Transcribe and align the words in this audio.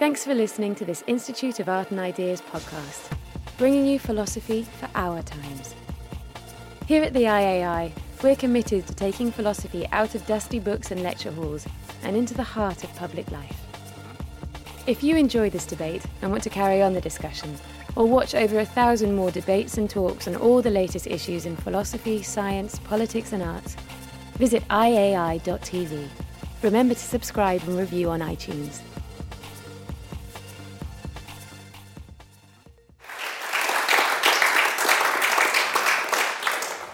Thanks 0.00 0.24
for 0.24 0.34
listening 0.34 0.74
to 0.76 0.86
this 0.86 1.04
Institute 1.06 1.60
of 1.60 1.68
Art 1.68 1.90
and 1.90 2.00
Ideas 2.00 2.40
podcast, 2.40 3.12
bringing 3.58 3.84
you 3.84 3.98
philosophy 3.98 4.62
for 4.62 4.88
our 4.94 5.20
times. 5.20 5.74
Here 6.86 7.02
at 7.02 7.12
the 7.12 7.24
IAI, 7.24 7.92
we're 8.22 8.34
committed 8.34 8.86
to 8.86 8.94
taking 8.94 9.30
philosophy 9.30 9.86
out 9.92 10.14
of 10.14 10.26
dusty 10.26 10.58
books 10.58 10.90
and 10.90 11.02
lecture 11.02 11.30
halls 11.30 11.66
and 12.02 12.16
into 12.16 12.32
the 12.32 12.42
heart 12.42 12.82
of 12.82 12.96
public 12.96 13.30
life. 13.30 13.60
If 14.86 15.02
you 15.02 15.16
enjoy 15.16 15.50
this 15.50 15.66
debate 15.66 16.06
and 16.22 16.30
want 16.30 16.44
to 16.44 16.50
carry 16.50 16.80
on 16.80 16.94
the 16.94 17.02
discussion, 17.02 17.54
or 17.94 18.06
watch 18.06 18.34
over 18.34 18.58
a 18.58 18.64
thousand 18.64 19.14
more 19.14 19.30
debates 19.30 19.76
and 19.76 19.90
talks 19.90 20.26
on 20.26 20.34
all 20.34 20.62
the 20.62 20.70
latest 20.70 21.08
issues 21.08 21.44
in 21.44 21.56
philosophy, 21.56 22.22
science, 22.22 22.78
politics, 22.84 23.34
and 23.34 23.42
arts, 23.42 23.76
visit 24.38 24.66
iai.tv. 24.68 26.08
Remember 26.62 26.94
to 26.94 27.00
subscribe 27.00 27.62
and 27.64 27.76
review 27.76 28.08
on 28.08 28.20
iTunes. 28.20 28.80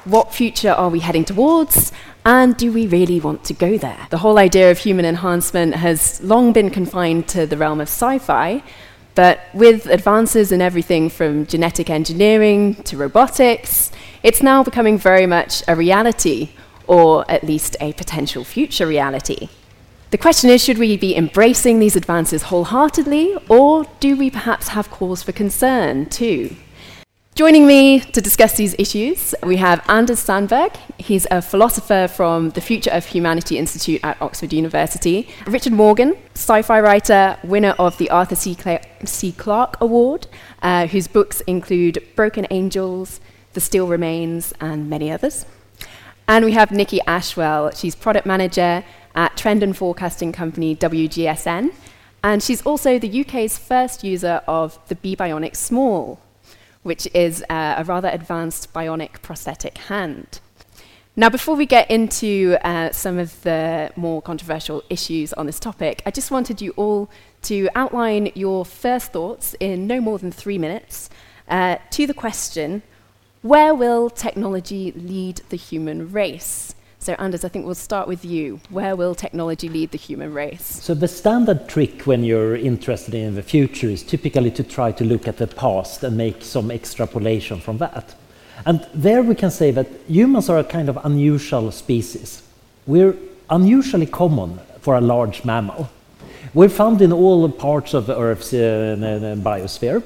What 0.07 0.33
future 0.33 0.71
are 0.71 0.89
we 0.89 1.01
heading 1.01 1.25
towards? 1.25 1.93
And 2.25 2.57
do 2.57 2.73
we 2.73 2.87
really 2.87 3.21
want 3.21 3.45
to 3.45 3.55
go 3.55 3.77
there? 3.77 4.07
The 4.11 4.19
whole 4.19 4.39
idea 4.39 4.71
of 4.71 4.79
human 4.79 5.05
enhancement 5.05 5.75
has 5.75 6.21
long 6.23 6.53
been 6.53 6.71
confined 6.71 7.29
to 7.29 7.47
the 7.47 7.57
realm 7.57 7.81
of 7.81 7.89
sci 7.89 8.19
fi, 8.19 8.62
but 9.15 9.41
with 9.53 9.87
advances 9.87 10.53
in 10.53 10.61
everything 10.61 11.09
from 11.09 11.47
genetic 11.47 11.91
engineering 11.91 12.75
to 12.84 12.97
robotics, 12.97 13.91
it's 14.23 14.43
now 14.43 14.62
becoming 14.62 14.99
very 14.99 15.27
much 15.27 15.62
a 15.67 15.75
reality, 15.75 16.51
or 16.87 17.29
at 17.31 17.45
least 17.45 17.77
a 17.81 17.93
potential 17.95 18.45
future 18.45 18.87
reality. 18.87 19.49
The 20.11 20.19
question 20.19 20.51
is 20.51 20.62
should 20.62 20.79
we 20.79 20.97
be 20.97 21.17
embracing 21.17 21.79
these 21.81 21.97
advances 21.97 22.45
wholeheartedly, 22.45 23.37
or 23.49 23.87
do 23.99 24.17
we 24.17 24.31
perhaps 24.31 24.69
have 24.69 24.91
cause 24.91 25.23
for 25.23 25.33
concern 25.33 26.07
too? 26.07 26.55
Joining 27.36 27.66
me 27.66 28.00
to 28.00 28.22
discuss 28.22 28.54
these 28.56 28.74
issues, 28.78 29.34
we 29.42 29.58
have 29.58 29.84
Anders 29.91 30.20
Sandberg. 30.20 30.74
He's 30.97 31.26
a 31.30 31.42
philosopher 31.42 32.08
from 32.08 32.48
the 32.48 32.62
Future 32.62 32.91
of 32.91 33.04
Humanity 33.04 33.58
Institute 33.58 34.00
at 34.02 34.16
Oxford 34.22 34.54
University. 34.54 35.28
Richard 35.47 35.74
Morgan, 35.74 36.16
sci 36.32 36.62
fi 36.62 36.80
writer, 36.80 37.36
winner 37.44 37.74
of 37.78 37.98
the 37.98 38.08
Arthur 38.08 38.36
C. 38.36 38.54
Cla- 38.54 38.80
C. 39.04 39.32
Clarke 39.32 39.76
Award, 39.82 40.28
uh, 40.62 40.86
whose 40.86 41.08
books 41.08 41.42
include 41.42 42.02
Broken 42.14 42.47
Angels, 42.50 43.20
The 43.53 43.60
Steel 43.60 43.86
Remains, 43.86 44.54
and 44.58 44.88
many 44.88 45.12
others. 45.12 45.44
And 46.26 46.42
we 46.42 46.53
have 46.53 46.70
Nicky 46.70 47.00
Ashwell. 47.06 47.70
She's 47.78 47.94
product 47.94 48.26
manager 48.26 48.82
at 49.14 49.36
trend 49.36 49.62
and 49.62 49.76
forecasting 49.76 50.32
company 50.32 50.74
WGSN. 50.74 51.74
And 52.24 52.42
she's 52.42 52.62
also 52.62 52.98
the 52.98 53.20
UK's 53.20 53.58
first 53.58 54.03
user 54.03 54.41
of 54.48 54.78
the 54.88 54.94
bebionic 54.94 55.54
Small 55.54 56.18
which 56.86 57.08
is 57.12 57.44
a 57.50 57.82
rather 57.84 58.08
advanced 58.08 58.72
bionic 58.72 59.20
prosthetic 59.20 59.76
hand. 59.76 60.38
Now, 61.16 61.28
before 61.28 61.56
we 61.56 61.66
get 61.66 61.91
into 61.91 62.56
uh, 62.62 62.92
some 62.92 63.19
of 63.19 63.42
the 63.42 63.91
more 63.97 64.22
controversial 64.22 64.84
issues 64.88 65.32
on 65.32 65.47
this 65.47 65.58
topic, 65.58 66.00
I 66.06 66.12
just 66.12 66.30
wanted 66.30 66.62
you 66.62 66.70
all 66.76 67.10
to 67.42 67.69
outline 67.74 68.30
your 68.36 68.64
first 68.64 69.12
thoughts 69.12 69.56
in 69.58 69.88
no 69.88 70.00
more 70.00 70.19
than 70.19 70.30
three 70.30 70.58
minutes 70.58 71.10
uh, 71.48 71.78
to 71.91 72.06
the 72.06 72.14
question 72.14 72.82
where 73.42 73.74
will 73.74 74.08
technology 74.08 74.92
lead 74.92 75.41
the 75.48 75.56
human 75.56 76.12
race? 76.12 76.75
So, 77.06 77.15
Anders, 77.21 77.44
I 77.44 77.49
think 77.49 77.67
we'll 77.67 77.77
start 77.77 78.09
with 78.09 78.25
you. 78.25 78.59
Where 78.69 78.97
will 78.97 79.15
technology 79.15 79.69
lead 79.69 79.93
the 79.93 79.97
human 79.97 80.34
race? 80.34 80.65
So, 80.83 80.93
the 80.93 81.06
standard 81.06 81.69
trick 81.69 82.03
when 82.03 82.25
you're 82.25 82.56
interested 82.56 83.15
in 83.15 83.37
the 83.37 83.44
future 83.44 83.89
is 83.89 84.03
typically 84.03 84.50
to 84.50 84.65
try 84.65 84.91
to 84.91 85.05
look 85.05 85.28
at 85.28 85.37
the 85.37 85.47
past 85.47 86.03
and 86.03 86.16
make 86.16 86.43
some 86.43 86.72
extrapolation 86.72 87.61
from 87.61 87.78
that. 87.78 88.16
And 88.65 88.84
there 88.93 89.22
we 89.22 89.37
can 89.37 89.53
say 89.53 89.71
that 89.71 89.87
humans 90.09 90.49
are 90.49 90.59
a 90.59 90.65
kind 90.65 90.89
of 90.89 90.99
unusual 91.05 91.71
species. 91.71 92.43
We're 92.89 93.15
unusually 93.50 94.06
common 94.06 94.59
for 94.81 94.97
a 94.97 95.00
large 95.00 95.45
mammal. 95.45 95.89
We're 96.55 96.69
found 96.69 97.03
in 97.03 97.12
all 97.12 97.49
parts 97.49 97.95
of 97.95 98.11
Earth's 98.11 98.53
uh, 98.53 99.37
biosphere. 99.39 100.03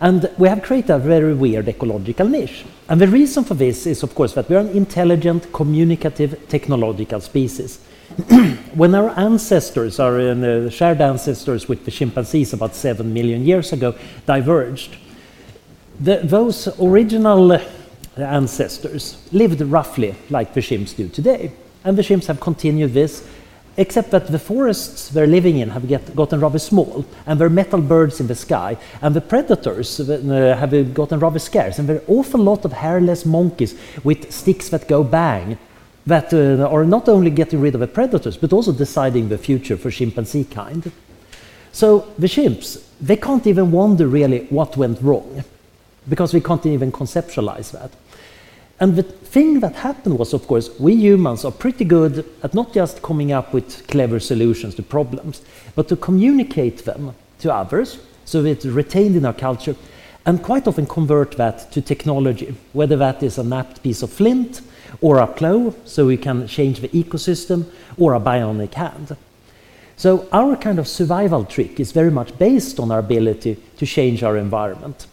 And 0.00 0.28
we 0.38 0.48
have 0.48 0.62
created 0.62 0.90
a 0.90 0.98
very 0.98 1.34
weird 1.34 1.68
ecological 1.68 2.26
niche. 2.26 2.64
And 2.92 3.00
the 3.00 3.08
reason 3.08 3.42
for 3.42 3.54
this 3.54 3.86
is, 3.86 4.02
of 4.02 4.14
course, 4.14 4.34
that 4.34 4.50
we 4.50 4.54
are 4.54 4.58
an 4.58 4.68
intelligent, 4.68 5.50
communicative, 5.50 6.46
technological 6.50 7.22
species. 7.22 7.78
when 8.74 8.94
our 8.94 9.18
ancestors, 9.18 9.98
our 9.98 10.20
uh, 10.20 10.68
shared 10.68 11.00
ancestors 11.00 11.66
with 11.70 11.86
the 11.86 11.90
chimpanzees 11.90 12.52
about 12.52 12.74
seven 12.74 13.14
million 13.14 13.46
years 13.46 13.72
ago, 13.72 13.94
diverged, 14.26 14.98
the, 16.00 16.20
those 16.22 16.68
original 16.78 17.58
ancestors 18.18 19.26
lived 19.32 19.62
roughly 19.62 20.14
like 20.28 20.52
the 20.52 20.60
chimps 20.60 20.94
do 20.94 21.08
today. 21.08 21.50
And 21.84 21.96
the 21.96 22.02
chimps 22.02 22.26
have 22.26 22.40
continued 22.40 22.92
this 22.92 23.26
except 23.76 24.10
that 24.10 24.26
the 24.26 24.38
forests 24.38 25.08
they're 25.08 25.26
living 25.26 25.58
in 25.58 25.70
have 25.70 25.88
get, 25.88 26.14
gotten 26.14 26.40
rather 26.40 26.58
small, 26.58 27.04
and 27.26 27.40
there 27.40 27.46
are 27.46 27.50
metal 27.50 27.80
birds 27.80 28.20
in 28.20 28.26
the 28.26 28.34
sky, 28.34 28.76
and 29.00 29.16
the 29.16 29.20
predators 29.20 29.98
uh, 30.00 30.56
have 30.58 30.94
gotten 30.94 31.18
rather 31.18 31.38
scarce, 31.38 31.78
and 31.78 31.88
there 31.88 31.96
are 31.96 32.00
an 32.00 32.04
awful 32.08 32.40
lot 32.40 32.64
of 32.64 32.72
hairless 32.72 33.24
monkeys 33.24 33.74
with 34.04 34.30
sticks 34.30 34.68
that 34.68 34.88
go 34.88 35.02
bang, 35.02 35.58
that 36.06 36.34
uh, 36.34 36.68
are 36.68 36.84
not 36.84 37.08
only 37.08 37.30
getting 37.30 37.60
rid 37.60 37.74
of 37.74 37.80
the 37.80 37.86
predators, 37.86 38.36
but 38.36 38.52
also 38.52 38.72
deciding 38.72 39.28
the 39.28 39.38
future 39.38 39.76
for 39.76 39.90
chimpanzee 39.90 40.44
kind. 40.44 40.90
So 41.72 42.12
the 42.18 42.26
chimps, 42.26 42.84
they 43.00 43.16
can't 43.16 43.46
even 43.46 43.70
wonder 43.70 44.06
really 44.06 44.46
what 44.50 44.76
went 44.76 45.00
wrong, 45.00 45.44
because 46.08 46.34
we 46.34 46.40
can't 46.40 46.66
even 46.66 46.92
conceptualize 46.92 47.70
that. 47.70 47.90
And 48.82 48.96
the 48.96 49.04
thing 49.04 49.60
that 49.60 49.76
happened 49.76 50.18
was, 50.18 50.34
of 50.34 50.48
course, 50.48 50.68
we 50.80 50.96
humans 50.96 51.44
are 51.44 51.52
pretty 51.52 51.84
good 51.84 52.28
at 52.42 52.52
not 52.52 52.74
just 52.74 53.00
coming 53.00 53.30
up 53.30 53.54
with 53.54 53.86
clever 53.86 54.18
solutions 54.18 54.74
to 54.74 54.82
problems, 54.82 55.40
but 55.76 55.86
to 55.86 55.94
communicate 55.94 56.78
them 56.84 57.14
to 57.38 57.54
others, 57.54 58.00
so 58.24 58.44
it's 58.44 58.66
retained 58.66 59.14
in 59.14 59.24
our 59.24 59.34
culture, 59.34 59.76
and 60.26 60.42
quite 60.42 60.66
often 60.66 60.86
convert 60.86 61.36
that 61.36 61.70
to 61.70 61.80
technology, 61.80 62.56
whether 62.72 62.96
that 62.96 63.22
is 63.22 63.38
a 63.38 63.44
napped 63.44 63.84
piece 63.84 64.02
of 64.02 64.10
flint, 64.10 64.62
or 65.00 65.18
a 65.18 65.28
plow, 65.28 65.72
so 65.84 66.06
we 66.06 66.16
can 66.16 66.48
change 66.48 66.80
the 66.80 66.88
ecosystem, 66.88 67.66
or 67.96 68.14
a 68.14 68.20
bionic 68.20 68.74
hand. 68.74 69.16
So 69.96 70.26
our 70.32 70.56
kind 70.56 70.80
of 70.80 70.88
survival 70.88 71.44
trick 71.44 71.78
is 71.78 71.92
very 71.92 72.10
much 72.10 72.36
based 72.36 72.80
on 72.80 72.90
our 72.90 72.98
ability 72.98 73.62
to 73.76 73.86
change 73.86 74.24
our 74.24 74.36
environment. 74.36 75.06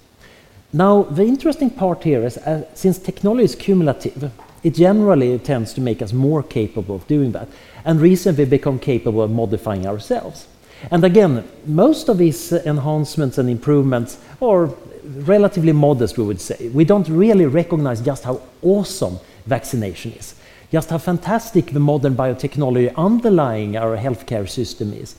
Now, 0.71 1.04
the 1.04 1.24
interesting 1.24 1.71
part 1.71 2.04
here 2.04 2.24
is 2.24 2.38
uh, 2.38 2.63
since 2.75 3.00
technology 3.00 3.45
is 3.45 3.56
cumulative, 3.56 4.31
it 4.62 4.75
generally 4.75 5.39
tends 5.39 5.74
to 5.74 5.81
make 5.81 6.01
us 6.01 6.13
more 6.13 6.44
capable 6.44 6.95
of 6.95 7.07
doing 7.07 7.31
that, 7.31 7.48
and 7.86 8.00
recently 8.00 8.44
we 8.44 8.51
become 8.51 8.77
capable 8.77 9.24
of 9.24 9.31
modifying 9.31 9.88
ourselves. 9.88 10.48
And 10.92 11.04
again, 11.04 11.44
most 11.66 12.07
of 12.07 12.19
these 12.19 12.54
enhancements 12.54 13.39
and 13.39 13.50
improvements 13.50 14.19
are 14.42 14.68
relatively 15.04 15.71
modest, 15.71 16.19
we 16.19 16.24
would 16.24 16.39
say. 16.39 16.69
We 16.69 16.86
don't 16.86 17.10
really 17.10 17.48
recognize 17.48 18.00
just 18.00 18.24
how 18.24 18.42
awesome 18.62 19.18
vaccination 19.48 20.13
is, 20.13 20.36
just 20.72 20.92
how 20.92 21.00
fantastic 21.00 21.74
the 21.74 21.80
modern 21.80 22.15
biotechnology 22.15 22.94
underlying 22.95 23.75
our 23.75 23.98
healthcare 23.98 24.48
system 24.48 24.94
is. 24.94 25.15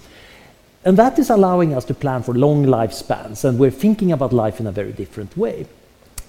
And 0.84 0.96
that 0.96 1.18
is 1.18 1.28
allowing 1.28 1.74
us 1.74 1.84
to 1.86 1.94
plan 1.94 2.22
for 2.22 2.34
long 2.34 2.64
lifespans, 2.64 3.44
and 3.44 3.58
we're 3.58 3.70
thinking 3.70 4.12
about 4.12 4.32
life 4.32 4.60
in 4.60 4.66
a 4.66 4.72
very 4.72 4.92
different 4.92 5.36
way. 5.36 5.66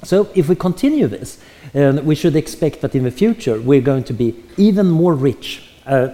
So, 0.03 0.29
if 0.35 0.49
we 0.49 0.55
continue 0.55 1.07
this, 1.07 1.37
uh, 1.73 2.01
we 2.03 2.15
should 2.15 2.35
expect 2.35 2.81
that 2.81 2.95
in 2.95 3.03
the 3.03 3.11
future 3.11 3.61
we're 3.61 3.81
going 3.81 4.03
to 4.05 4.13
be 4.13 4.35
even 4.57 4.89
more 4.89 5.13
rich, 5.13 5.63
uh, 5.85 6.07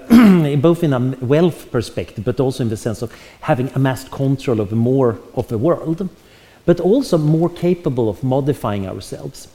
both 0.58 0.84
in 0.84 0.94
a 0.94 1.00
wealth 1.22 1.72
perspective, 1.72 2.26
but 2.26 2.40
also 2.40 2.64
in 2.64 2.70
the 2.70 2.78
sense 2.78 3.02
of 3.02 3.12
having 3.42 3.70
amassed 3.74 4.12
control 4.12 4.62
over 4.62 4.76
more 4.76 5.18
of 5.34 5.48
the 5.48 5.58
world, 5.58 6.08
but 6.66 6.80
also 6.80 7.18
more 7.18 7.50
capable 7.50 8.08
of 8.08 8.24
modifying 8.24 8.88
ourselves. 8.88 9.48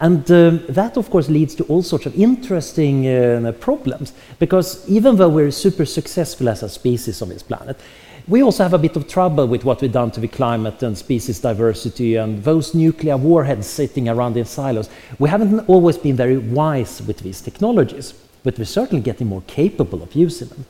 And 0.00 0.30
um, 0.30 0.62
that, 0.68 0.96
of 0.96 1.10
course, 1.10 1.28
leads 1.28 1.56
to 1.56 1.64
all 1.64 1.82
sorts 1.82 2.06
of 2.06 2.14
interesting 2.14 3.08
uh, 3.08 3.52
problems, 3.58 4.12
because 4.38 4.88
even 4.88 5.16
though 5.16 5.28
we're 5.28 5.50
super 5.50 5.86
successful 5.86 6.48
as 6.48 6.62
a 6.62 6.68
species 6.68 7.20
on 7.20 7.30
this 7.30 7.42
planet, 7.42 7.80
we 8.28 8.42
also 8.42 8.62
have 8.62 8.74
a 8.74 8.78
bit 8.78 8.94
of 8.94 9.08
trouble 9.08 9.46
with 9.46 9.64
what 9.64 9.80
we've 9.80 9.90
done 9.90 10.10
to 10.10 10.20
the 10.20 10.28
climate 10.28 10.82
and 10.82 10.98
species 10.98 11.40
diversity 11.40 12.16
and 12.16 12.44
those 12.44 12.74
nuclear 12.74 13.16
warheads 13.16 13.66
sitting 13.66 14.06
around 14.06 14.36
in 14.36 14.44
silos. 14.44 14.90
We 15.18 15.30
haven't 15.30 15.66
always 15.66 15.96
been 15.96 16.14
very 16.14 16.36
wise 16.36 17.00
with 17.00 17.20
these 17.20 17.40
technologies, 17.40 18.12
but 18.44 18.58
we're 18.58 18.66
certainly 18.66 19.02
getting 19.02 19.28
more 19.28 19.42
capable 19.46 20.02
of 20.02 20.14
using 20.14 20.48
them. 20.48 20.66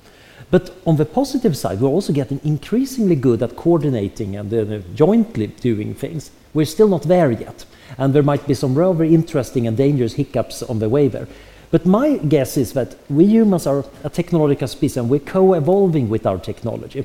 But 0.52 0.72
on 0.87 0.96
the 0.96 1.05
positive 1.05 1.56
side, 1.56 1.81
we're 1.81 1.88
also 1.88 2.12
getting 2.12 2.40
increasingly 2.44 3.16
good 3.16 3.43
at 3.43 3.56
coordinating 3.56 4.37
and 4.37 4.55
uh, 4.55 4.78
jointly 4.94 5.49
doing 5.49 5.94
things. 5.94 6.31
We're 6.55 6.64
still 6.64 6.88
not 6.88 7.02
there 7.02 7.31
yet, 7.32 7.64
and 7.99 8.14
there 8.14 8.22
might 8.22 8.46
be 8.46 8.55
some 8.55 8.76
rather 8.76 9.05
interesting 9.05 9.66
and 9.66 9.76
dangerous 9.76 10.14
hiccups 10.14 10.62
on 10.62 10.78
the 10.78 10.88
way 10.88 11.08
there. 11.08 11.26
But 11.70 11.84
my 11.84 12.16
guess 12.16 12.56
is 12.56 12.72
that 12.72 12.96
we 13.10 13.26
humans 13.26 13.66
are 13.66 13.84
a 14.05 14.08
technological 14.08 14.69
species 14.69 14.96
and 14.96 15.10
we're 15.10 15.19
co 15.19 15.52
evolving 15.52 16.08
with 16.08 16.25
our 16.25 16.38
technology. 16.38 17.05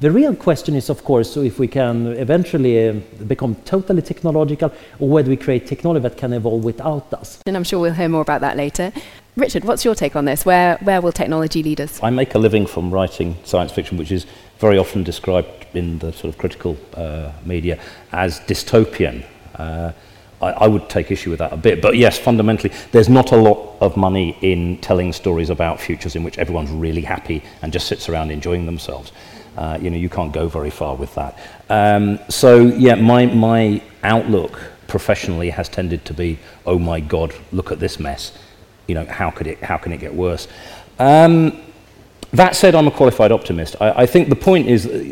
The 0.00 0.12
real 0.12 0.36
question 0.36 0.76
is, 0.76 0.90
of 0.90 1.02
course, 1.02 1.32
so 1.32 1.42
if 1.42 1.58
we 1.58 1.66
can 1.66 2.06
eventually 2.06 2.88
uh, 2.88 2.92
become 3.26 3.56
totally 3.64 4.00
technological 4.00 4.72
or 5.00 5.08
whether 5.08 5.28
we 5.28 5.36
create 5.36 5.66
technology 5.66 6.04
that 6.04 6.16
can 6.16 6.32
evolve 6.32 6.62
without 6.62 7.12
us. 7.12 7.42
And 7.46 7.56
I'm 7.56 7.64
sure 7.64 7.80
we'll 7.80 7.94
hear 7.94 8.08
more 8.08 8.22
about 8.22 8.40
that 8.42 8.56
later. 8.56 8.92
Richard, 9.34 9.64
what's 9.64 9.84
your 9.84 9.96
take 9.96 10.14
on 10.14 10.24
this? 10.24 10.46
Where, 10.46 10.76
where 10.82 11.00
will 11.00 11.10
technology 11.10 11.64
lead 11.64 11.80
us? 11.80 12.00
I 12.00 12.10
make 12.10 12.36
a 12.36 12.38
living 12.38 12.64
from 12.64 12.92
writing 12.92 13.36
science 13.42 13.72
fiction, 13.72 13.98
which 13.98 14.12
is 14.12 14.24
very 14.60 14.78
often 14.78 15.02
described 15.02 15.66
in 15.74 15.98
the 15.98 16.12
sort 16.12 16.32
of 16.32 16.38
critical 16.38 16.76
uh, 16.94 17.32
media 17.44 17.80
as 18.12 18.38
dystopian. 18.38 19.24
Uh, 19.56 19.90
I, 20.40 20.50
I 20.50 20.68
would 20.68 20.88
take 20.88 21.10
issue 21.10 21.30
with 21.30 21.40
that 21.40 21.52
a 21.52 21.56
bit. 21.56 21.82
But 21.82 21.96
yes, 21.96 22.20
fundamentally, 22.20 22.72
there's 22.92 23.08
not 23.08 23.32
a 23.32 23.36
lot 23.36 23.76
of 23.80 23.96
money 23.96 24.38
in 24.42 24.78
telling 24.78 25.12
stories 25.12 25.50
about 25.50 25.80
futures 25.80 26.14
in 26.14 26.22
which 26.22 26.38
everyone's 26.38 26.70
really 26.70 27.02
happy 27.02 27.42
and 27.62 27.72
just 27.72 27.88
sits 27.88 28.08
around 28.08 28.30
enjoying 28.30 28.64
themselves. 28.64 29.10
Uh, 29.58 29.76
you 29.82 29.90
know, 29.90 29.96
you 29.96 30.08
can't 30.08 30.32
go 30.32 30.46
very 30.46 30.70
far 30.70 30.94
with 30.94 31.12
that. 31.16 31.36
Um, 31.68 32.20
so, 32.28 32.60
yeah, 32.60 32.94
my, 32.94 33.26
my 33.26 33.82
outlook 34.04 34.60
professionally 34.86 35.50
has 35.50 35.68
tended 35.68 36.04
to 36.04 36.14
be, 36.14 36.38
oh 36.64 36.78
my 36.78 37.00
God, 37.00 37.34
look 37.50 37.72
at 37.72 37.80
this 37.80 37.98
mess. 37.98 38.38
You 38.86 38.94
know, 38.94 39.04
how, 39.06 39.32
could 39.32 39.48
it, 39.48 39.58
how 39.60 39.76
can 39.76 39.92
it 39.92 39.98
get 39.98 40.14
worse? 40.14 40.46
Um, 41.00 41.60
that 42.34 42.54
said, 42.54 42.76
I'm 42.76 42.86
a 42.86 42.92
qualified 42.92 43.32
optimist. 43.32 43.74
I, 43.80 44.02
I 44.02 44.06
think 44.06 44.28
the 44.28 44.36
point 44.36 44.68
is, 44.68 44.86
uh, 44.86 45.02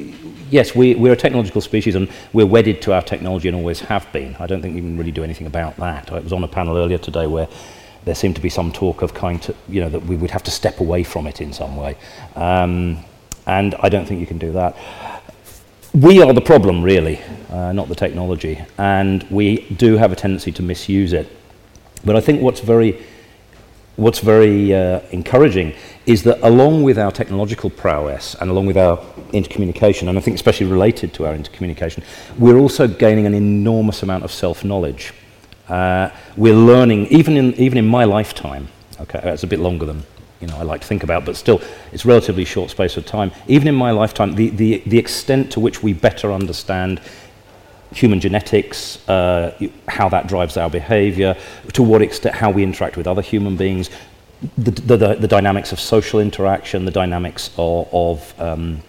yes, 0.49 0.77
we, 0.77 0.95
we're 0.95 1.15
a 1.15 1.17
technological 1.17 1.61
species 1.61 1.97
and 1.97 2.09
we're 2.33 2.47
wedded 2.47 2.81
to 2.83 2.93
our 2.93 3.03
technology 3.03 3.49
and 3.49 3.57
always 3.57 3.81
have 3.81 4.07
been. 4.13 4.37
I 4.39 4.47
don't 4.47 4.63
think 4.63 4.77
we 4.77 4.81
can 4.81 4.97
really 4.97 5.11
do 5.11 5.25
anything 5.25 5.49
about 5.49 5.77
that. 5.79 6.13
I 6.13 6.21
was 6.21 6.33
on 6.33 6.45
a 6.45 6.49
panel 6.49 6.77
earlier 6.77 6.99
today 6.99 7.27
where 7.27 7.49
there 8.05 8.15
seemed 8.15 8.37
to 8.37 8.43
be 8.43 8.49
some 8.49 8.71
talk 8.71 9.03
of 9.03 9.13
kind 9.13 9.53
you 9.69 9.81
know, 9.81 9.89
that 9.89 10.05
we 10.05 10.15
would 10.15 10.31
have 10.31 10.45
to 10.45 10.53
step 10.53 10.79
away 10.79 11.03
from 11.03 11.27
it 11.27 11.41
in 11.41 11.53
some 11.53 11.77
way. 11.77 11.97
Um, 12.37 13.05
and 13.47 13.75
I 13.81 13.89
don't 13.89 14.07
think 14.07 14.21
you 14.21 14.27
can 14.27 14.39
do 14.39 14.53
that. 14.53 14.77
We 15.95 16.21
are 16.21 16.33
the 16.33 16.43
problem, 16.43 16.83
really, 16.83 17.21
uh, 17.51 17.73
not 17.73 17.89
the 17.89 17.95
technology, 17.95 18.63
and 18.77 19.23
we 19.31 19.61
do 19.77 19.97
have 19.97 20.13
a 20.13 20.17
tendency 20.17 20.53
to 20.53 20.63
misuse 20.63 21.13
it. 21.13 21.27
But 22.05 22.17
I 22.17 22.21
think 22.21 22.43
what's 22.43 22.61
very, 22.61 23.03
what's 23.97 24.19
very 24.19 24.75
uh, 24.75 25.01
encouraging 25.11 25.73
is 26.05 26.23
that 26.25 26.39
along 26.47 26.83
with 26.83 26.99
our 26.99 27.11
technological 27.11 27.71
prowess 27.71 28.35
and 28.41 28.51
along 28.51 28.67
with 28.67 28.77
our 28.77 28.99
intercommunication, 29.33 30.09
and 30.09 30.19
I 30.19 30.21
think 30.21 30.35
especially 30.35 30.67
related 30.67 31.15
to 31.15 31.27
our 31.27 31.35
intercommunication, 31.35 32.05
we're 32.39 32.59
also 32.59 32.87
gaining 32.87 33.27
an 33.27 33.35
enormous 33.35 34.03
amount 34.03 34.25
of 34.25 34.31
self-knowledge. 34.31 35.15
Uh, 35.69 36.11
we're 36.37 36.55
learning, 36.55 37.07
even 37.07 37.37
in, 37.37 37.55
even 37.55 37.79
in 37.79 37.87
my 37.87 38.05
lifetime, 38.05 38.69
okay, 39.01 39.21
it's 39.25 39.45
a 39.45 39.49
bit 39.49 39.61
longer 39.61 39.87
than 39.87 40.03
you 40.41 40.47
know, 40.47 40.57
I 40.57 40.63
like 40.63 40.83
to 40.83 40.87
think 40.87 41.03
about, 41.03 41.25
but 41.25 41.37
still, 41.37 41.61
it's 41.93 42.05
relatively 42.05 42.45
short 42.45 42.71
space 42.71 42.97
of 42.97 43.07
time. 43.07 43.33
Even 43.49 43.69
in 43.69 43.75
my 43.75 43.91
lifetime, 43.91 44.35
the, 44.35 44.51
the, 44.51 44.83
the 44.87 44.99
extent 44.99 45.51
to 45.53 45.61
which 45.61 45.83
we 45.83 45.93
better 45.93 46.33
understand 46.33 47.01
human 47.93 48.21
genetics, 48.21 49.09
uh, 49.09 49.59
how 49.89 50.09
that 50.09 50.27
drives 50.27 50.57
our 50.57 50.69
behavior, 50.69 51.37
to 51.73 51.83
what 51.83 52.03
extent 52.03 52.35
how 52.35 52.51
we 52.51 52.63
interact 52.63 52.97
with 52.97 53.07
other 53.07 53.23
human 53.23 53.57
beings, 53.57 53.89
the, 54.59 54.71
the, 54.71 54.97
the, 54.97 55.15
the 55.15 55.29
dynamics 55.29 55.73
of 55.73 55.81
social 55.81 56.21
interaction, 56.21 56.85
the 56.85 56.91
dynamics 56.91 57.51
of, 57.57 57.89
of, 57.93 58.41
um, 58.41 58.83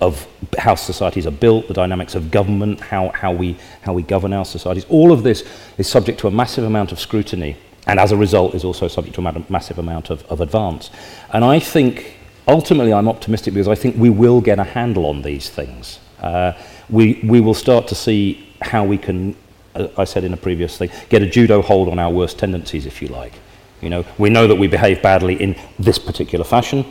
of 0.00 0.26
how 0.56 0.74
societies 0.74 1.26
are 1.26 1.32
built, 1.32 1.68
the 1.68 1.74
dynamics 1.74 2.14
of 2.14 2.30
government, 2.30 2.80
how, 2.80 3.10
how, 3.10 3.32
we, 3.32 3.58
how 3.82 3.92
we 3.92 4.02
govern 4.02 4.32
our 4.32 4.44
societies. 4.44 4.86
All 4.88 5.12
of 5.12 5.22
this 5.22 5.46
is 5.76 5.86
subject 5.88 6.20
to 6.20 6.28
a 6.28 6.30
massive 6.30 6.64
amount 6.64 6.92
of 6.92 7.00
scrutiny 7.00 7.58
and 7.86 8.00
as 8.00 8.12
a 8.12 8.16
result 8.16 8.54
is 8.54 8.64
also 8.64 8.88
subject 8.88 9.14
to 9.14 9.26
a 9.26 9.44
massive 9.48 9.78
amount 9.78 10.10
of, 10.10 10.24
of 10.24 10.40
advance. 10.40 10.90
And 11.32 11.44
I 11.44 11.58
think, 11.58 12.16
ultimately, 12.48 12.92
I'm 12.92 13.08
optimistic 13.08 13.54
because 13.54 13.68
I 13.68 13.74
think 13.74 13.96
we 13.96 14.10
will 14.10 14.40
get 14.40 14.58
a 14.58 14.64
handle 14.64 15.06
on 15.06 15.22
these 15.22 15.48
things. 15.48 16.00
Uh, 16.20 16.52
we, 16.90 17.20
we 17.24 17.40
will 17.40 17.54
start 17.54 17.86
to 17.88 17.94
see 17.94 18.48
how 18.62 18.84
we 18.84 18.98
can, 18.98 19.36
uh, 19.74 19.88
I 19.96 20.04
said 20.04 20.24
in 20.24 20.32
a 20.32 20.36
previous 20.36 20.76
thing, 20.76 20.90
get 21.08 21.22
a 21.22 21.26
judo 21.26 21.62
hold 21.62 21.88
on 21.88 21.98
our 21.98 22.10
worst 22.10 22.38
tendencies, 22.38 22.86
if 22.86 23.00
you 23.00 23.08
like. 23.08 23.34
You 23.80 23.90
know, 23.90 24.04
we 24.18 24.30
know 24.30 24.46
that 24.48 24.56
we 24.56 24.66
behave 24.66 25.02
badly 25.02 25.40
in 25.40 25.54
this 25.78 25.98
particular 25.98 26.44
fashion, 26.44 26.84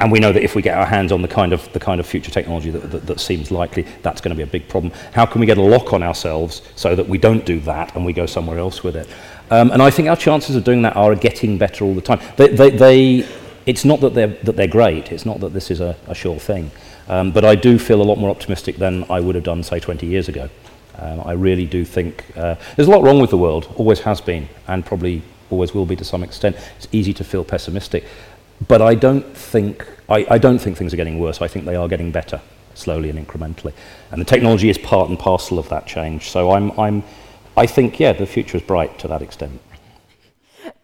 and 0.00 0.12
we 0.12 0.20
know 0.20 0.32
that 0.32 0.42
if 0.42 0.54
we 0.54 0.62
get 0.62 0.78
our 0.78 0.86
hands 0.86 1.10
on 1.10 1.22
the 1.22 1.28
kind 1.28 1.52
of, 1.52 1.72
the 1.72 1.80
kind 1.80 1.98
of 1.98 2.06
future 2.06 2.30
technology 2.30 2.70
that, 2.70 2.90
that, 2.92 3.06
that 3.06 3.20
seems 3.20 3.50
likely, 3.50 3.84
that's 4.02 4.20
going 4.20 4.30
to 4.30 4.36
be 4.36 4.42
a 4.42 4.46
big 4.46 4.68
problem. 4.68 4.92
How 5.12 5.26
can 5.26 5.40
we 5.40 5.46
get 5.46 5.58
a 5.58 5.62
lock 5.62 5.92
on 5.92 6.04
ourselves 6.04 6.62
so 6.76 6.94
that 6.94 7.08
we 7.08 7.18
don't 7.18 7.44
do 7.44 7.58
that 7.60 7.96
and 7.96 8.04
we 8.04 8.12
go 8.12 8.26
somewhere 8.26 8.58
else 8.58 8.84
with 8.84 8.94
it? 8.94 9.08
Um, 9.50 9.70
and 9.70 9.82
I 9.82 9.90
think 9.90 10.08
our 10.08 10.16
chances 10.16 10.56
of 10.56 10.64
doing 10.64 10.82
that 10.82 10.96
are 10.96 11.14
getting 11.14 11.58
better 11.58 11.84
all 11.84 11.94
the 11.94 12.00
time. 12.00 12.20
They, 12.36 12.48
they, 12.48 12.70
they, 12.70 13.28
it's 13.66 13.84
not 13.84 14.00
that 14.00 14.14
they're, 14.14 14.28
that 14.44 14.56
they're 14.56 14.66
great, 14.66 15.12
it's 15.12 15.26
not 15.26 15.40
that 15.40 15.52
this 15.52 15.70
is 15.70 15.80
a, 15.80 15.96
a 16.06 16.14
sure 16.14 16.38
thing. 16.38 16.70
Um, 17.08 17.32
but 17.32 17.44
I 17.44 17.54
do 17.54 17.78
feel 17.78 18.02
a 18.02 18.04
lot 18.04 18.18
more 18.18 18.30
optimistic 18.30 18.76
than 18.76 19.04
I 19.10 19.20
would 19.20 19.34
have 19.34 19.44
done, 19.44 19.62
say, 19.62 19.80
20 19.80 20.06
years 20.06 20.28
ago. 20.28 20.50
Um, 20.98 21.22
I 21.24 21.32
really 21.32 21.64
do 21.64 21.84
think 21.84 22.24
uh, 22.36 22.56
there's 22.76 22.88
a 22.88 22.90
lot 22.90 23.02
wrong 23.02 23.20
with 23.20 23.30
the 23.30 23.38
world, 23.38 23.72
always 23.76 24.00
has 24.00 24.20
been, 24.20 24.48
and 24.66 24.84
probably 24.84 25.22
always 25.50 25.72
will 25.72 25.86
be 25.86 25.96
to 25.96 26.04
some 26.04 26.22
extent. 26.22 26.56
It's 26.76 26.88
easy 26.92 27.14
to 27.14 27.24
feel 27.24 27.44
pessimistic. 27.44 28.04
But 28.66 28.82
I 28.82 28.94
don't 28.94 29.24
think, 29.36 29.86
I, 30.08 30.26
I 30.28 30.38
don't 30.38 30.58
think 30.58 30.76
things 30.76 30.92
are 30.92 30.96
getting 30.96 31.18
worse. 31.18 31.40
I 31.40 31.48
think 31.48 31.64
they 31.64 31.76
are 31.76 31.88
getting 31.88 32.10
better, 32.10 32.40
slowly 32.74 33.08
and 33.08 33.26
incrementally. 33.26 33.72
And 34.10 34.20
the 34.20 34.24
technology 34.24 34.68
is 34.68 34.76
part 34.76 35.08
and 35.08 35.18
parcel 35.18 35.58
of 35.58 35.68
that 35.68 35.86
change. 35.86 36.28
So 36.28 36.50
I'm, 36.50 36.78
I'm, 36.78 37.04
I 37.58 37.66
think, 37.66 37.98
yeah, 37.98 38.12
the 38.12 38.24
future 38.24 38.56
is 38.56 38.62
bright 38.62 38.98
to 39.00 39.08
that 39.08 39.22
extent. 39.22 39.60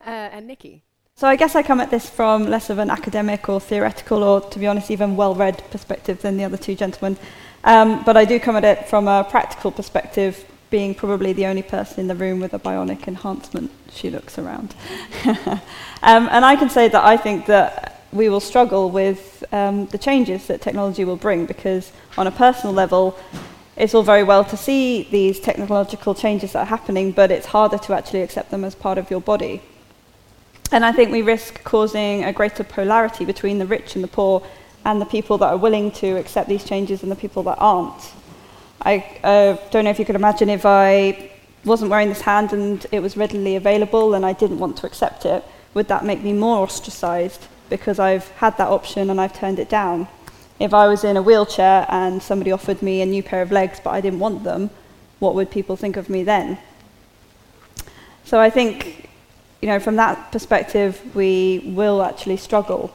Uh, 0.06 0.28
and 0.32 0.46
Nicky? 0.46 0.82
So 1.16 1.26
I 1.26 1.36
guess 1.36 1.54
I 1.54 1.62
come 1.62 1.80
at 1.80 1.90
this 1.90 2.10
from 2.10 2.46
less 2.50 2.68
of 2.68 2.76
an 2.76 2.90
academic 2.90 3.48
or 3.48 3.58
theoretical 3.58 4.22
or, 4.22 4.42
to 4.42 4.58
be 4.58 4.66
honest, 4.66 4.90
even 4.90 5.16
well-read 5.16 5.62
perspective 5.70 6.20
than 6.20 6.36
the 6.36 6.44
other 6.44 6.58
two 6.58 6.74
gentlemen. 6.74 7.16
Um, 7.64 8.04
but 8.04 8.14
I 8.14 8.26
do 8.26 8.38
come 8.38 8.54
at 8.56 8.64
it 8.64 8.86
from 8.86 9.08
a 9.08 9.24
practical 9.24 9.70
perspective, 9.70 10.44
being 10.68 10.94
probably 10.94 11.32
the 11.32 11.46
only 11.46 11.62
person 11.62 12.00
in 12.00 12.08
the 12.08 12.14
room 12.14 12.38
with 12.38 12.52
a 12.52 12.58
bionic 12.58 13.08
enhancement. 13.08 13.70
She 13.90 14.10
looks 14.10 14.38
around. 14.38 14.74
um, 15.24 16.28
and 16.30 16.44
I 16.44 16.54
can 16.56 16.68
say 16.68 16.88
that 16.88 17.02
I 17.02 17.16
think 17.16 17.46
that 17.46 18.02
we 18.12 18.28
will 18.28 18.40
struggle 18.40 18.90
with 18.90 19.42
um, 19.52 19.86
the 19.86 19.98
changes 19.98 20.48
that 20.48 20.60
technology 20.60 21.06
will 21.06 21.16
bring 21.16 21.46
because 21.46 21.92
on 22.18 22.26
a 22.26 22.30
personal 22.30 22.74
level, 22.74 23.18
it's 23.76 23.94
all 23.94 24.02
very 24.02 24.22
well 24.22 24.44
to 24.44 24.56
see 24.56 25.04
these 25.10 25.40
technological 25.40 26.14
changes 26.14 26.52
that 26.52 26.60
are 26.60 26.66
happening, 26.66 27.12
but 27.12 27.30
it's 27.30 27.46
harder 27.46 27.78
to 27.78 27.94
actually 27.94 28.22
accept 28.22 28.50
them 28.50 28.64
as 28.64 28.74
part 28.74 28.98
of 28.98 29.10
your 29.10 29.20
body. 29.20 29.62
And 30.70 30.84
I 30.84 30.92
think 30.92 31.10
we 31.10 31.22
risk 31.22 31.62
causing 31.64 32.24
a 32.24 32.32
greater 32.32 32.64
polarity 32.64 33.24
between 33.24 33.58
the 33.58 33.66
rich 33.66 33.94
and 33.94 34.04
the 34.04 34.08
poor 34.08 34.46
and 34.84 35.00
the 35.00 35.06
people 35.06 35.38
that 35.38 35.46
are 35.46 35.56
willing 35.56 35.90
to 35.92 36.16
accept 36.16 36.48
these 36.48 36.64
changes 36.64 37.02
and 37.02 37.10
the 37.10 37.16
people 37.16 37.42
that 37.44 37.58
aren't. 37.58 38.12
I 38.82 39.04
uh, 39.24 39.56
don't 39.70 39.84
know 39.84 39.90
if 39.90 39.98
you 39.98 40.04
could 40.04 40.16
imagine 40.16 40.50
if 40.50 40.66
I 40.66 41.30
wasn't 41.64 41.90
wearing 41.90 42.08
this 42.08 42.20
hand 42.20 42.52
and 42.52 42.84
it 42.92 43.00
was 43.00 43.16
readily 43.16 43.56
available 43.56 44.14
and 44.14 44.26
I 44.26 44.34
didn't 44.34 44.58
want 44.58 44.76
to 44.78 44.86
accept 44.86 45.24
it, 45.24 45.44
would 45.72 45.88
that 45.88 46.04
make 46.04 46.22
me 46.22 46.32
more 46.32 46.58
ostracized 46.58 47.46
because 47.70 47.98
I've 47.98 48.28
had 48.30 48.56
that 48.58 48.68
option 48.68 49.10
and 49.10 49.20
I've 49.20 49.32
turned 49.32 49.58
it 49.58 49.68
down? 49.68 50.06
If 50.58 50.72
I 50.72 50.88
was 50.88 51.04
in 51.04 51.16
a 51.16 51.22
wheelchair 51.22 51.86
and 51.88 52.22
somebody 52.22 52.52
offered 52.52 52.82
me 52.82 53.02
a 53.02 53.06
new 53.06 53.22
pair 53.22 53.42
of 53.42 53.50
legs 53.50 53.80
but 53.82 53.90
I 53.90 54.00
didn't 54.00 54.20
want 54.20 54.44
them, 54.44 54.70
what 55.18 55.34
would 55.34 55.50
people 55.50 55.76
think 55.76 55.96
of 55.96 56.08
me 56.08 56.22
then? 56.22 56.58
So 58.24 58.40
I 58.40 58.50
think, 58.50 59.08
you 59.60 59.68
know, 59.68 59.80
from 59.80 59.96
that 59.96 60.32
perspective, 60.32 61.00
we 61.14 61.72
will 61.74 62.02
actually 62.02 62.36
struggle 62.36 62.94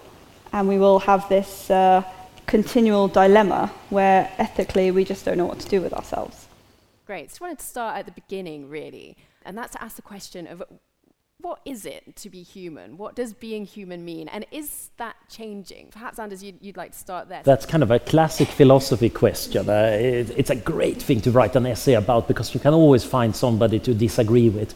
and 0.51 0.67
we 0.67 0.77
will 0.77 0.99
have 0.99 1.29
this 1.29 1.69
uh, 1.69 2.03
continual 2.47 3.07
dilemma 3.07 3.71
where 3.89 4.31
ethically 4.37 4.89
we 4.91 5.03
just 5.03 5.25
don't 5.25 5.37
know 5.37 5.45
what 5.45 5.59
to 5.59 5.69
do 5.69 5.81
with 5.81 5.93
ourselves. 5.93 6.47
Great. 7.05 7.31
I 7.39 7.43
wanted 7.43 7.59
to 7.59 7.65
start 7.65 7.97
at 7.97 8.05
the 8.05 8.11
beginning, 8.11 8.69
really, 8.69 9.17
and 9.45 9.57
that's 9.57 9.73
to 9.73 9.83
ask 9.83 9.95
the 9.95 10.01
question 10.01 10.47
of 10.47 10.63
what 11.41 11.61
is 11.63 11.85
it 11.85 12.15
to 12.17 12.29
be 12.29 12.43
human? 12.43 12.97
What 12.97 13.15
does 13.15 13.33
being 13.33 13.65
human 13.65 14.03
mean? 14.03 14.27
And 14.27 14.45
is 14.51 14.89
that 14.97 15.15
changing? 15.29 15.87
Perhaps, 15.91 16.19
Anders, 16.19 16.43
you'd, 16.43 16.57
you'd 16.61 16.75
like 16.75 16.91
to 16.91 16.97
start 16.97 17.29
there. 17.29 17.41
That's 17.43 17.65
kind 17.65 17.81
of 17.81 17.91
a 17.91 17.99
classic 17.99 18.49
philosophy 18.49 19.09
question. 19.09 19.69
Uh, 19.69 19.97
it, 19.99 20.31
it's 20.37 20.49
a 20.49 20.55
great 20.55 21.01
thing 21.01 21.21
to 21.21 21.31
write 21.31 21.55
an 21.55 21.65
essay 21.65 21.93
about 21.93 22.27
because 22.27 22.53
you 22.53 22.59
can 22.59 22.73
always 22.73 23.05
find 23.05 23.33
somebody 23.33 23.79
to 23.79 23.93
disagree 23.93 24.49
with. 24.49 24.75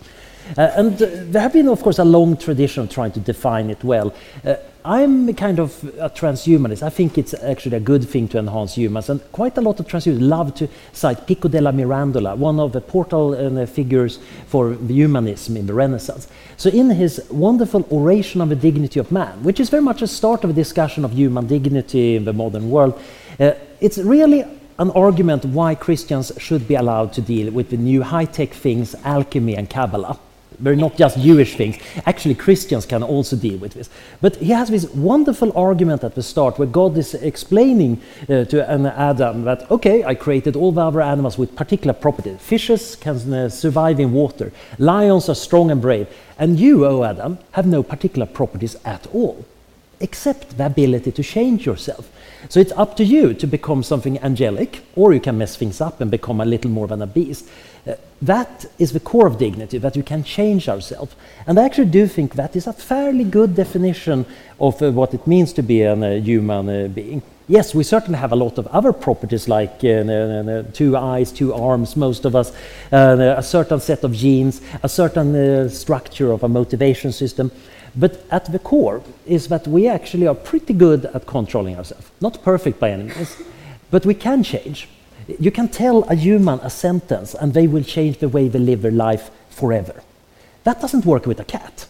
Uh, 0.57 0.71
and 0.75 1.01
uh, 1.01 1.07
there 1.31 1.41
have 1.41 1.53
been, 1.53 1.67
of 1.67 1.81
course, 1.81 1.99
a 1.99 2.05
long 2.05 2.37
tradition 2.37 2.83
of 2.83 2.89
trying 2.89 3.11
to 3.11 3.19
define 3.19 3.69
it 3.69 3.83
well. 3.83 4.13
Uh, 4.45 4.55
I'm 4.85 5.33
kind 5.35 5.59
of 5.59 5.81
a 5.97 6.09
transhumanist. 6.09 6.83
I 6.83 6.89
think 6.89 7.17
it's 7.17 7.33
actually 7.33 7.77
a 7.77 7.79
good 7.79 8.03
thing 8.03 8.27
to 8.29 8.37
enhance 8.37 8.75
humans, 8.75 9.09
and 9.09 9.21
quite 9.31 9.57
a 9.57 9.61
lot 9.61 9.79
of 9.79 9.87
transhumanists 9.87 10.27
love 10.27 10.55
to 10.55 10.67
cite 10.91 11.25
Pico 11.25 11.47
della 11.47 11.71
Mirandola, 11.71 12.35
one 12.35 12.59
of 12.59 12.73
the 12.73 12.81
portal 12.81 13.33
uh, 13.33 13.65
figures 13.65 14.19
for 14.47 14.73
humanism 14.73 15.55
in 15.55 15.67
the 15.67 15.73
Renaissance. 15.73 16.27
So, 16.57 16.69
in 16.69 16.89
his 16.89 17.25
wonderful 17.31 17.87
Oration 17.91 18.41
on 18.41 18.49
the 18.49 18.57
Dignity 18.57 18.99
of 18.99 19.09
Man, 19.09 19.41
which 19.43 19.61
is 19.61 19.69
very 19.69 19.81
much 19.81 20.01
a 20.01 20.07
start 20.07 20.43
of 20.43 20.49
a 20.49 20.53
discussion 20.53 21.05
of 21.05 21.13
human 21.13 21.47
dignity 21.47 22.17
in 22.17 22.25
the 22.25 22.33
modern 22.33 22.69
world, 22.69 23.01
uh, 23.39 23.53
it's 23.79 23.97
really 23.97 24.43
an 24.79 24.91
argument 24.91 25.45
why 25.45 25.75
Christians 25.75 26.33
should 26.37 26.67
be 26.67 26.75
allowed 26.75 27.13
to 27.13 27.21
deal 27.21 27.53
with 27.53 27.69
the 27.69 27.77
new 27.77 28.01
high 28.01 28.25
tech 28.25 28.49
things, 28.49 28.95
alchemy 29.05 29.55
and 29.55 29.69
Kabbalah. 29.69 30.19
They're 30.59 30.75
not 30.75 30.97
just 30.97 31.19
Jewish 31.19 31.55
things. 31.55 31.77
Actually, 32.05 32.35
Christians 32.35 32.85
can 32.85 33.03
also 33.03 33.35
deal 33.35 33.57
with 33.57 33.73
this. 33.73 33.89
But 34.21 34.35
he 34.37 34.51
has 34.51 34.69
this 34.69 34.89
wonderful 34.89 35.55
argument 35.57 36.03
at 36.03 36.15
the 36.15 36.23
start 36.23 36.59
where 36.59 36.67
God 36.67 36.97
is 36.97 37.13
explaining 37.13 38.01
uh, 38.23 38.45
to 38.45 38.69
an 38.69 38.85
Adam 38.85 39.43
that, 39.43 39.69
okay, 39.69 40.03
I 40.03 40.15
created 40.15 40.55
all 40.55 40.71
the 40.71 40.81
other 40.81 41.01
animals 41.01 41.37
with 41.37 41.55
particular 41.55 41.93
properties. 41.93 42.39
Fishes 42.39 42.95
can 42.95 43.33
uh, 43.33 43.49
survive 43.49 43.99
in 43.99 44.13
water, 44.13 44.51
lions 44.77 45.29
are 45.29 45.35
strong 45.35 45.71
and 45.71 45.81
brave. 45.81 46.07
And 46.37 46.59
you, 46.59 46.85
O 46.85 47.03
Adam, 47.03 47.37
have 47.51 47.65
no 47.65 47.83
particular 47.83 48.25
properties 48.25 48.75
at 48.83 49.07
all, 49.13 49.45
except 49.99 50.57
the 50.57 50.65
ability 50.65 51.11
to 51.11 51.23
change 51.23 51.65
yourself. 51.65 52.09
So 52.49 52.59
it's 52.59 52.73
up 52.73 52.97
to 52.97 53.05
you 53.05 53.33
to 53.35 53.47
become 53.47 53.83
something 53.83 54.19
angelic, 54.19 54.83
or 54.95 55.13
you 55.13 55.21
can 55.21 55.37
mess 55.37 55.55
things 55.55 55.79
up 55.79 56.01
and 56.01 56.11
become 56.11 56.41
a 56.41 56.45
little 56.45 56.71
more 56.71 56.87
than 56.87 57.01
a 57.01 57.07
beast. 57.07 57.47
Uh, 57.85 57.95
that 58.21 58.65
is 58.79 58.93
the 58.93 58.99
core 58.99 59.27
of 59.27 59.37
dignity, 59.37 59.77
that 59.77 59.97
we 59.97 60.03
can 60.03 60.23
change 60.23 60.69
ourselves. 60.69 61.15
And 61.45 61.59
I 61.59 61.65
actually 61.65 61.89
do 61.89 62.07
think 62.07 62.35
that 62.35 62.55
is 62.55 62.65
a 62.65 62.73
fairly 62.73 63.25
good 63.25 63.55
definition 63.55 64.25
of 64.57 64.81
uh, 64.81 64.91
what 64.91 65.13
it 65.13 65.27
means 65.27 65.51
to 65.53 65.61
be 65.61 65.81
a 65.81 65.93
uh, 65.93 66.21
human 66.21 66.69
uh, 66.69 66.87
being. 66.87 67.21
Yes, 67.49 67.75
we 67.75 67.83
certainly 67.83 68.17
have 68.19 68.31
a 68.31 68.37
lot 68.37 68.57
of 68.57 68.67
other 68.67 68.93
properties 68.93 69.49
like 69.49 69.83
uh, 69.83 70.63
two 70.71 70.95
eyes, 70.95 71.29
two 71.33 71.53
arms, 71.53 71.97
most 71.97 72.23
of 72.23 72.37
us, 72.37 72.53
a 72.89 73.43
certain 73.43 73.81
set 73.81 74.05
of 74.05 74.13
genes, 74.13 74.61
a 74.81 74.87
certain 74.87 75.69
structure 75.69 76.31
of 76.31 76.43
a 76.43 76.47
motivation 76.47 77.11
system. 77.11 77.51
But 77.97 78.25
at 78.31 78.45
the 78.49 78.59
core 78.59 79.03
is 79.25 79.49
that 79.49 79.67
we 79.67 79.89
actually 79.89 80.25
are 80.25 80.35
pretty 80.35 80.73
good 80.73 81.05
at 81.07 81.25
controlling 81.25 81.75
ourselves. 81.75 82.09
Not 82.21 82.41
perfect 82.43 82.79
by 82.79 82.91
any 82.91 83.03
means, 83.03 83.35
but 83.91 84.05
we 84.05 84.13
can 84.13 84.41
change. 84.41 84.87
You 85.39 85.51
can 85.51 85.67
tell 85.69 86.03
a 86.03 86.15
human 86.15 86.59
a 86.59 86.69
sentence 86.69 87.33
and 87.33 87.53
they 87.53 87.67
will 87.67 87.83
change 87.83 88.17
the 88.17 88.29
way 88.29 88.47
they 88.47 88.59
live 88.59 88.81
their 88.81 88.91
life 88.91 89.31
forever. 89.49 90.03
That 90.63 90.81
doesn't 90.81 91.05
work 91.05 91.25
with 91.25 91.39
a 91.39 91.45
cat. 91.45 91.87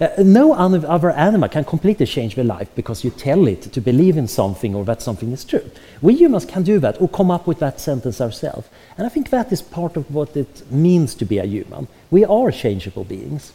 Uh, 0.00 0.08
no 0.18 0.52
other 0.52 1.10
animal 1.10 1.48
can 1.48 1.64
completely 1.64 2.06
change 2.06 2.36
their 2.36 2.44
life 2.44 2.68
because 2.76 3.02
you 3.02 3.10
tell 3.10 3.48
it 3.48 3.62
to 3.62 3.80
believe 3.80 4.16
in 4.16 4.28
something 4.28 4.72
or 4.76 4.84
that 4.84 5.02
something 5.02 5.32
is 5.32 5.44
true. 5.44 5.68
We 6.00 6.14
humans 6.14 6.44
can 6.44 6.62
do 6.62 6.78
that 6.78 7.00
or 7.00 7.08
come 7.08 7.32
up 7.32 7.48
with 7.48 7.58
that 7.58 7.80
sentence 7.80 8.20
ourselves. 8.20 8.68
And 8.96 9.06
I 9.06 9.10
think 9.10 9.30
that 9.30 9.50
is 9.50 9.60
part 9.60 9.96
of 9.96 10.14
what 10.14 10.36
it 10.36 10.70
means 10.70 11.16
to 11.16 11.24
be 11.24 11.38
a 11.38 11.44
human. 11.44 11.88
We 12.12 12.24
are 12.24 12.52
changeable 12.52 13.02
beings. 13.02 13.52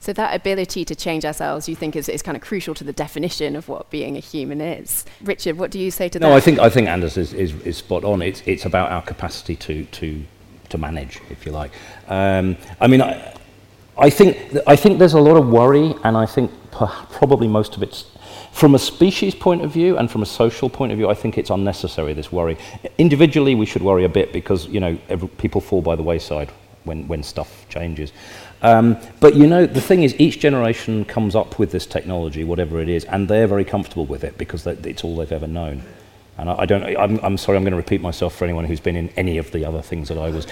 So 0.00 0.14
that 0.14 0.34
ability 0.34 0.86
to 0.86 0.94
change 0.94 1.26
ourselves, 1.26 1.68
you 1.68 1.76
think, 1.76 1.94
is, 1.94 2.08
is 2.08 2.22
kind 2.22 2.34
of 2.34 2.42
crucial 2.42 2.74
to 2.74 2.84
the 2.84 2.92
definition 2.92 3.54
of 3.54 3.68
what 3.68 3.90
being 3.90 4.16
a 4.16 4.20
human 4.20 4.62
is. 4.62 5.04
Richard, 5.20 5.58
what 5.58 5.70
do 5.70 5.78
you 5.78 5.90
say 5.90 6.08
to 6.08 6.18
no, 6.18 6.28
that? 6.28 6.30
No, 6.30 6.36
I 6.36 6.40
think 6.40 6.58
I 6.58 6.70
think 6.70 6.88
Anders 6.88 7.18
is, 7.18 7.34
is, 7.34 7.52
is 7.62 7.76
spot 7.76 8.02
on. 8.02 8.22
It's 8.22 8.42
it's 8.46 8.64
about 8.64 8.90
our 8.90 9.02
capacity 9.02 9.56
to 9.56 9.84
to 9.84 10.24
to 10.70 10.78
manage, 10.78 11.20
if 11.28 11.44
you 11.44 11.52
like. 11.52 11.72
Um, 12.08 12.56
I 12.80 12.86
mean, 12.86 13.02
I, 13.02 13.34
I 13.98 14.08
think 14.08 14.56
I 14.66 14.74
think 14.74 14.98
there's 14.98 15.12
a 15.12 15.20
lot 15.20 15.36
of 15.36 15.48
worry, 15.50 15.94
and 16.02 16.16
I 16.16 16.24
think 16.24 16.50
probably 16.70 17.46
most 17.46 17.76
of 17.76 17.82
it's 17.82 18.06
from 18.52 18.74
a 18.74 18.78
species 18.78 19.34
point 19.34 19.62
of 19.62 19.70
view 19.70 19.98
and 19.98 20.10
from 20.10 20.22
a 20.22 20.26
social 20.26 20.70
point 20.70 20.92
of 20.92 20.98
view. 20.98 21.10
I 21.10 21.14
think 21.14 21.36
it's 21.36 21.50
unnecessary. 21.50 22.14
This 22.14 22.32
worry. 22.32 22.56
Individually, 22.96 23.54
we 23.54 23.66
should 23.66 23.82
worry 23.82 24.04
a 24.04 24.08
bit 24.08 24.32
because 24.32 24.66
you 24.66 24.80
know 24.80 24.98
every, 25.10 25.28
people 25.28 25.60
fall 25.60 25.82
by 25.82 25.94
the 25.94 26.02
wayside 26.02 26.50
when 26.84 27.06
when 27.06 27.22
stuff 27.22 27.68
changes. 27.68 28.12
Um, 28.62 28.98
but 29.20 29.34
you 29.34 29.46
know, 29.46 29.66
the 29.66 29.80
thing 29.80 30.02
is, 30.02 30.14
each 30.18 30.38
generation 30.38 31.04
comes 31.04 31.34
up 31.34 31.58
with 31.58 31.72
this 31.72 31.86
technology, 31.86 32.44
whatever 32.44 32.80
it 32.80 32.88
is, 32.88 33.04
and 33.06 33.28
they're 33.28 33.46
very 33.46 33.64
comfortable 33.64 34.06
with 34.06 34.24
it 34.24 34.36
because 34.38 34.66
it's 34.66 35.04
all 35.04 35.16
they've 35.16 35.32
ever 35.32 35.46
known. 35.46 35.82
And 36.36 36.50
I, 36.50 36.60
I 36.60 36.66
don't, 36.66 36.84
I'm, 36.96 37.18
I'm, 37.22 37.38
sorry, 37.38 37.56
I'm 37.56 37.64
going 37.64 37.72
to 37.72 37.76
repeat 37.76 38.00
myself 38.00 38.34
for 38.34 38.44
anyone 38.44 38.64
who's 38.64 38.80
been 38.80 38.96
in 38.96 39.08
any 39.10 39.38
of 39.38 39.50
the 39.52 39.64
other 39.64 39.82
things 39.82 40.08
that 40.08 40.18
I 40.18 40.30
was, 40.30 40.46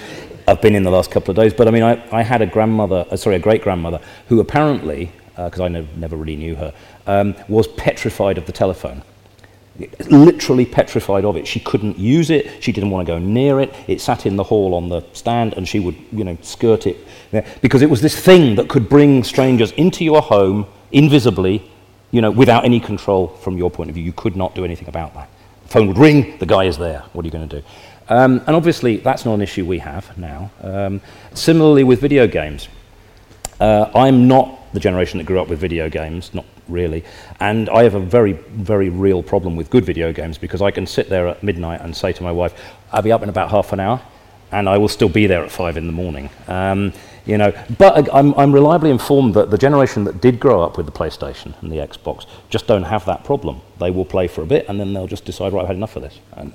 I've 0.47 0.61
been 0.61 0.75
in 0.75 0.83
the 0.83 0.91
last 0.91 1.11
couple 1.11 1.31
of 1.31 1.35
days. 1.35 1.53
But 1.53 1.67
I 1.67 1.71
mean, 1.71 1.83
I, 1.83 2.03
I 2.11 2.23
had 2.23 2.41
a 2.41 2.47
grandmother, 2.47 3.05
uh, 3.09 3.17
sorry, 3.17 3.35
a 3.35 3.39
great 3.39 3.61
grandmother, 3.61 3.99
who 4.27 4.39
apparently, 4.39 5.11
because 5.35 5.59
uh, 5.59 5.65
I 5.65 5.67
ne- 5.67 5.87
never 5.95 6.15
really 6.15 6.35
knew 6.35 6.55
her, 6.55 6.73
um, 7.07 7.35
was 7.47 7.67
petrified 7.67 8.37
of 8.37 8.45
the 8.45 8.51
telephone 8.51 9.03
literally 10.09 10.65
petrified 10.65 11.25
of 11.25 11.37
it. 11.37 11.47
She 11.47 11.59
couldn't 11.59 11.97
use 11.97 12.29
it. 12.29 12.63
She 12.63 12.71
didn't 12.71 12.89
want 12.89 13.07
to 13.07 13.13
go 13.13 13.19
near 13.19 13.59
it. 13.59 13.73
It 13.87 14.01
sat 14.01 14.25
in 14.25 14.35
the 14.35 14.43
hall 14.43 14.73
on 14.73 14.89
the 14.89 15.01
stand, 15.13 15.53
and 15.53 15.67
she 15.67 15.79
would, 15.79 15.95
you 16.11 16.23
know, 16.23 16.37
skirt 16.41 16.87
it 16.87 16.97
because 17.61 17.81
it 17.81 17.89
was 17.89 18.01
this 18.01 18.19
thing 18.19 18.55
that 18.55 18.69
could 18.69 18.89
bring 18.89 19.23
strangers 19.23 19.71
into 19.73 20.03
your 20.03 20.21
home 20.21 20.65
invisibly, 20.91 21.69
you 22.11 22.21
know, 22.21 22.31
without 22.31 22.65
any 22.65 22.79
control 22.79 23.27
from 23.27 23.57
your 23.57 23.69
point 23.69 23.89
of 23.89 23.95
view. 23.95 24.03
You 24.03 24.13
could 24.13 24.35
not 24.35 24.55
do 24.55 24.65
anything 24.65 24.87
about 24.87 25.13
that. 25.13 25.29
The 25.63 25.69
phone 25.69 25.87
would 25.87 25.97
ring. 25.97 26.37
The 26.39 26.45
guy 26.45 26.65
is 26.65 26.77
there. 26.77 27.03
What 27.13 27.23
are 27.23 27.27
you 27.27 27.31
going 27.31 27.47
to 27.47 27.61
do? 27.61 27.67
Um, 28.09 28.41
and 28.47 28.55
obviously, 28.55 28.97
that's 28.97 29.23
not 29.23 29.35
an 29.35 29.41
issue 29.41 29.65
we 29.65 29.79
have 29.79 30.17
now. 30.17 30.51
Um, 30.61 31.01
similarly, 31.35 31.83
with 31.83 32.01
video 32.01 32.27
games, 32.27 32.67
uh, 33.59 33.91
I'm 33.93 34.27
not 34.27 34.58
the 34.73 34.79
generation 34.79 35.17
that 35.17 35.25
grew 35.25 35.39
up 35.39 35.47
with 35.47 35.59
video 35.59 35.89
games, 35.89 36.33
not 36.33 36.45
really. 36.67 37.03
And 37.39 37.69
I 37.69 37.83
have 37.83 37.95
a 37.95 37.99
very, 37.99 38.33
very 38.33 38.89
real 38.89 39.23
problem 39.23 39.55
with 39.55 39.69
good 39.69 39.85
video 39.85 40.13
games 40.13 40.37
because 40.37 40.61
I 40.61 40.71
can 40.71 40.85
sit 40.85 41.09
there 41.09 41.27
at 41.27 41.43
midnight 41.43 41.81
and 41.81 41.95
say 41.95 42.13
to 42.13 42.23
my 42.23 42.31
wife, 42.31 42.53
I'll 42.91 43.01
be 43.01 43.11
up 43.11 43.23
in 43.23 43.29
about 43.29 43.49
half 43.49 43.73
an 43.73 43.79
hour, 43.79 44.01
and 44.51 44.69
I 44.69 44.77
will 44.77 44.87
still 44.87 45.09
be 45.09 45.27
there 45.27 45.43
at 45.43 45.51
five 45.51 45.77
in 45.77 45.87
the 45.87 45.93
morning. 45.93 46.29
Um, 46.47 46.93
you 47.25 47.37
know, 47.37 47.53
but 47.77 48.11
I'm, 48.13 48.33
I'm 48.35 48.51
reliably 48.51 48.89
informed 48.89 49.35
that 49.35 49.51
the 49.51 49.57
generation 49.57 50.03
that 50.05 50.19
did 50.19 50.39
grow 50.39 50.63
up 50.63 50.77
with 50.77 50.87
the 50.87 50.91
PlayStation 50.91 51.53
and 51.61 51.71
the 51.71 51.75
Xbox 51.75 52.25
just 52.49 52.65
don't 52.65 52.83
have 52.83 53.05
that 53.05 53.23
problem. 53.23 53.61
They 53.79 53.91
will 53.91 54.05
play 54.05 54.27
for 54.27 54.41
a 54.41 54.47
bit 54.47 54.65
and 54.67 54.79
then 54.79 54.93
they'll 54.93 55.05
just 55.05 55.25
decide, 55.25 55.53
right, 55.53 55.61
I've 55.61 55.67
had 55.67 55.75
enough 55.75 55.95
of 55.95 56.01
this. 56.01 56.19
And, 56.33 56.53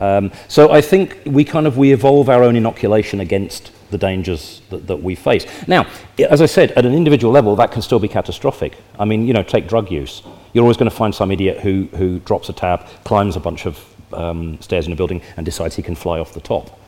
um, 0.00 0.32
so 0.48 0.70
I 0.70 0.80
think 0.80 1.18
we 1.26 1.44
kind 1.44 1.66
of 1.66 1.76
we 1.76 1.92
evolve 1.92 2.28
our 2.28 2.42
own 2.42 2.56
inoculation 2.56 3.20
against 3.20 3.70
the 3.90 3.98
dangers 3.98 4.62
that, 4.70 4.86
that 4.86 5.02
we 5.02 5.14
face. 5.14 5.46
Now, 5.66 5.86
as 6.18 6.40
I 6.40 6.46
said, 6.46 6.70
at 6.72 6.86
an 6.86 6.94
individual 6.94 7.32
level, 7.32 7.56
that 7.56 7.72
can 7.72 7.82
still 7.82 7.98
be 7.98 8.08
catastrophic. 8.08 8.78
I 8.98 9.04
mean, 9.04 9.26
you 9.26 9.32
know, 9.32 9.42
take 9.42 9.68
drug 9.68 9.90
use. 9.90 10.22
You're 10.52 10.62
always 10.62 10.76
going 10.76 10.90
to 10.90 10.96
find 10.96 11.14
some 11.14 11.30
idiot 11.30 11.60
who, 11.60 11.88
who 11.96 12.20
drops 12.20 12.48
a 12.48 12.52
tab, 12.52 12.86
climbs 13.04 13.36
a 13.36 13.40
bunch 13.40 13.66
of 13.66 13.84
um, 14.12 14.60
stairs 14.60 14.86
in 14.86 14.92
a 14.92 14.96
building, 14.96 15.22
and 15.36 15.44
decides 15.44 15.76
he 15.76 15.82
can 15.82 15.94
fly 15.94 16.18
off 16.18 16.32
the 16.32 16.40
top. 16.40 16.78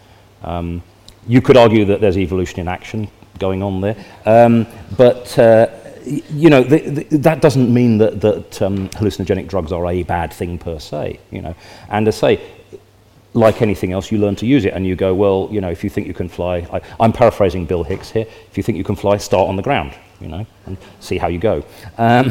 Um, 0.42 0.82
you 1.26 1.40
could 1.40 1.56
argue 1.56 1.84
that 1.86 2.00
there's 2.00 2.18
evolution 2.18 2.60
in 2.60 2.68
action 2.68 3.08
going 3.38 3.62
on 3.62 3.80
there, 3.80 3.96
um, 4.26 4.66
but 4.96 5.38
uh, 5.38 5.68
you 6.04 6.50
know 6.50 6.64
that 6.64 7.40
doesn't 7.40 7.72
mean 7.72 7.98
that, 7.98 8.20
that 8.20 8.60
um, 8.60 8.88
hallucinogenic 8.90 9.46
drugs 9.46 9.70
are 9.70 9.86
a 9.86 10.02
bad 10.02 10.32
thing 10.32 10.58
per 10.58 10.80
se. 10.80 11.20
You 11.30 11.42
know, 11.42 11.54
and 11.88 12.06
to 12.06 12.12
say 12.12 12.40
like 13.34 13.62
anything 13.62 13.92
else, 13.92 14.12
you 14.12 14.18
learn 14.18 14.36
to 14.36 14.46
use 14.46 14.64
it 14.64 14.74
and 14.74 14.86
you 14.86 14.94
go, 14.94 15.14
well, 15.14 15.48
you 15.50 15.60
know, 15.60 15.70
if 15.70 15.82
you 15.82 15.90
think 15.90 16.06
you 16.06 16.14
can 16.14 16.28
fly, 16.28 16.66
I, 16.72 16.80
I'm 17.00 17.12
paraphrasing 17.12 17.66
Bill 17.66 17.82
Hicks 17.82 18.10
here, 18.10 18.26
if 18.50 18.56
you 18.56 18.62
think 18.62 18.78
you 18.78 18.84
can 18.84 18.96
fly, 18.96 19.16
start 19.16 19.48
on 19.48 19.56
the 19.56 19.62
ground, 19.62 19.94
you 20.20 20.28
know, 20.28 20.46
and 20.66 20.76
see 21.00 21.18
how 21.18 21.28
you 21.28 21.38
go. 21.38 21.64
Um, 21.96 22.30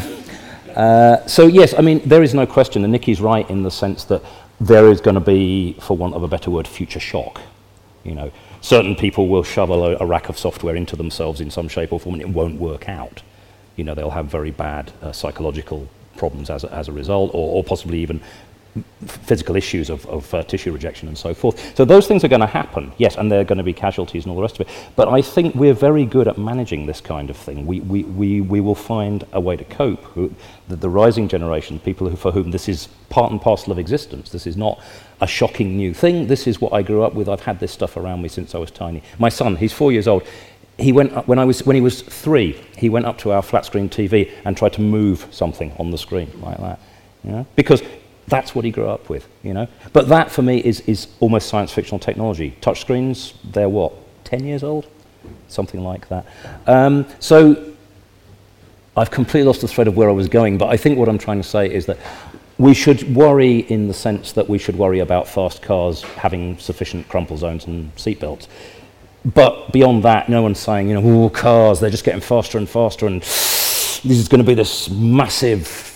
uh, 0.76 1.26
so, 1.26 1.48
yes, 1.48 1.74
I 1.78 1.82
mean, 1.82 2.02
there 2.06 2.24
is 2.24 2.34
no 2.34 2.46
question, 2.46 2.84
and 2.84 2.92
Nicky's 2.92 3.20
right 3.20 3.50
in 3.50 3.64
the 3.64 3.72
sense 3.72 4.04
that 4.06 4.22
there 4.60 4.92
is 4.92 5.02
going 5.02 5.16
to 5.16 5.22
be, 5.22 5.74
for 5.82 5.98
want 5.98 6.14
of 6.14 6.24
a 6.24 6.28
better 6.28 6.52
word, 6.52 6.68
future 6.68 7.00
shock. 7.00 7.42
You 8.04 8.16
know, 8.16 8.32
certain 8.62 8.96
people 8.96 9.28
will 9.28 9.44
shovel 9.44 9.84
a, 9.86 9.98
a 10.00 10.06
rack 10.06 10.30
of 10.30 10.38
software 10.38 10.76
into 10.76 10.96
themselves 10.96 11.42
in 11.42 11.52
some 11.52 11.68
shape 11.68 11.92
or 11.92 12.00
form 12.00 12.16
and 12.16 12.22
it 12.22 12.30
won't 12.30 12.60
work 12.60 12.88
out. 12.88 13.22
You 13.76 13.84
know, 13.84 13.96
they'll 13.96 14.12
have 14.12 14.28
very 14.28 14.52
bad 14.52 14.92
uh, 15.02 15.12
psychological 15.12 15.88
problems 16.18 16.50
as 16.50 16.64
a, 16.64 16.74
as 16.74 16.88
a 16.88 16.92
result, 16.92 17.32
or, 17.34 17.56
or 17.56 17.64
possibly 17.64 18.00
even 18.00 18.22
physical 19.06 19.56
issues 19.56 19.90
of, 19.90 20.06
of 20.06 20.34
uh, 20.34 20.44
tissue 20.44 20.72
rejection 20.72 21.08
and 21.08 21.18
so 21.18 21.34
forth. 21.34 21.76
So 21.76 21.84
those 21.84 22.08
things 22.08 22.24
are 22.24 22.28
going 22.28 22.42
to 22.42 22.48
happen, 22.48 22.92
yes, 22.98 23.18
and 23.18 23.32
there 23.32 23.42
are 23.42 23.44
going 23.44 23.58
to 23.58 23.64
be 23.64 23.74
casualties 23.74 24.24
and 24.24 24.32
all 24.32 24.38
the 24.38 24.42
rest 24.44 24.60
of 24.60 24.68
it. 24.68 24.74
But 24.96 25.10
I 25.10 25.22
think 25.22 25.56
we're 25.56 25.74
very 25.74 26.06
good 26.06 26.28
at 26.28 26.38
managing 26.38 26.86
this 26.86 27.02
kind 27.02 27.30
of 27.30 27.36
thing. 27.36 27.66
We, 27.66 27.82
we, 27.82 28.04
we, 28.04 28.42
we 28.42 28.62
will 28.62 28.76
find 28.76 29.26
a 29.34 29.42
way 29.42 29.58
to 29.58 29.66
cope. 29.66 30.06
The, 30.16 30.76
the 30.76 30.90
rising 30.90 31.28
generation, 31.28 31.80
people 31.80 32.10
who, 32.10 32.16
for 32.16 32.32
whom 32.32 32.52
this 32.52 32.70
is 32.70 32.88
part 33.10 33.32
and 33.32 33.42
parcel 33.42 33.72
of 33.72 33.80
existence, 33.80 34.30
this 34.30 34.48
is 34.48 34.56
not 34.56 34.82
a 35.20 35.28
shocking 35.28 35.76
new 35.76 35.94
thing. 35.94 36.28
This 36.28 36.48
is 36.48 36.62
what 36.62 36.72
I 36.72 36.82
grew 36.82 37.04
up 37.04 37.14
with. 37.14 37.28
I've 37.28 37.42
had 37.42 37.60
this 37.60 37.72
stuff 37.72 37.98
around 37.98 38.22
me 38.22 38.30
since 38.30 38.56
I 38.56 38.58
was 38.58 38.72
tiny. 38.72 39.04
My 39.20 39.30
son, 39.30 39.58
he's 39.58 39.74
four 39.74 39.92
years 39.92 40.08
old. 40.08 40.24
He 40.78 40.94
went 40.94 41.12
up, 41.12 41.28
when, 41.28 41.40
I 41.40 41.46
was, 41.46 41.66
when 41.66 41.76
he 41.76 41.82
was 41.82 42.02
three, 42.02 42.54
he 42.78 42.90
went 42.90 43.06
up 43.06 43.18
to 43.20 43.32
our 43.32 43.42
flat 43.42 43.66
screen 43.66 43.90
TV 43.90 44.32
and 44.46 44.56
tried 44.56 44.74
to 44.74 44.82
move 44.82 45.28
something 45.30 45.74
on 45.78 45.92
the 45.92 45.98
screen 45.98 46.32
like 46.42 46.58
that. 46.58 46.80
Know? 47.24 47.46
Because 47.56 47.84
that's 48.32 48.56
what 48.56 48.64
he 48.64 48.72
grew 48.72 48.88
up 48.88 49.10
with, 49.10 49.28
you 49.44 49.54
know. 49.54 49.68
But 49.92 50.08
that 50.08 50.32
for 50.32 50.42
me 50.42 50.60
is, 50.60 50.80
is 50.82 51.10
almost 51.20 51.50
science 51.50 51.72
fictional 51.72 52.00
technology. 52.00 52.56
Touchscreens, 52.62 53.34
they're 53.44 53.68
what, 53.68 53.94
10 54.24 54.46
years 54.46 54.64
old? 54.64 54.88
Something 55.50 55.84
like 55.84 56.08
that. 56.08 56.26
Um, 56.66 57.06
so 57.20 57.74
I've 58.96 59.12
completely 59.12 59.48
lost 59.48 59.60
the 59.60 59.68
thread 59.68 59.90
of 59.90 59.98
where 59.98 60.10
I 60.10 60.14
was 60.14 60.30
going, 60.30 60.58
but 60.58 60.70
I 60.70 60.78
think 60.78 60.98
what 60.98 61.10
I'm 61.10 61.18
trying 61.18 61.42
to 61.42 61.48
say 61.48 61.72
is 61.72 61.86
that 61.88 61.98
we 62.58 62.74
should 62.74 63.14
worry 63.14 63.60
in 63.60 63.90
the 63.90 63.94
sense 63.94 64.32
that 64.32 64.48
we 64.48 64.58
should 64.58 64.78
worry 64.78 65.00
about 65.00 65.28
fast 65.28 65.62
cars 65.62 66.02
having 66.04 66.58
sufficient 66.58 67.10
crumple 67.10 67.36
zones 67.36 67.66
and 67.66 67.94
seatbelts. 67.98 68.48
But 69.26 69.74
beyond 69.74 70.04
that, 70.04 70.30
no 70.30 70.42
one's 70.42 70.60
saying, 70.60 70.88
you 70.88 70.94
know, 70.94 71.26
oh, 71.26 71.30
cars, 71.30 71.82
they're 71.82 71.90
just 71.90 72.06
getting 72.06 72.22
faster 72.22 72.58
and 72.58 72.68
faster, 72.68 73.08
and 73.08 73.22
this 73.22 74.06
is 74.06 74.30
going 74.30 74.42
to 74.42 74.48
be 74.48 74.54
this 74.54 74.90
massive 74.90 75.91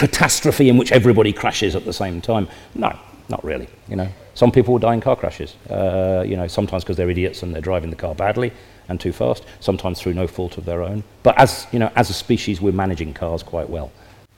catastrophe 0.00 0.70
in 0.70 0.78
which 0.78 0.90
everybody 0.92 1.30
crashes 1.30 1.76
at 1.76 1.84
the 1.84 1.92
same 1.92 2.22
time. 2.22 2.48
No, 2.74 2.98
not 3.28 3.44
really. 3.44 3.68
You 3.86 3.96
know, 3.96 4.08
some 4.32 4.50
people 4.50 4.72
will 4.72 4.78
die 4.78 4.94
in 4.94 5.02
car 5.02 5.14
crashes. 5.14 5.54
Uh, 5.68 6.24
you 6.26 6.36
know, 6.36 6.46
sometimes 6.46 6.82
because 6.82 6.96
they're 6.96 7.10
idiots 7.10 7.42
and 7.42 7.54
they're 7.54 7.60
driving 7.60 7.90
the 7.90 7.96
car 7.96 8.14
badly 8.14 8.50
and 8.88 8.98
too 8.98 9.12
fast. 9.12 9.44
Sometimes 9.60 10.00
through 10.00 10.14
no 10.14 10.26
fault 10.26 10.56
of 10.56 10.64
their 10.64 10.82
own. 10.82 11.04
But 11.22 11.38
as 11.38 11.66
you 11.70 11.78
know, 11.78 11.92
as 11.96 12.08
a 12.08 12.14
species, 12.14 12.62
we're 12.62 12.72
managing 12.72 13.12
cars 13.12 13.42
quite 13.42 13.68
well. 13.68 13.92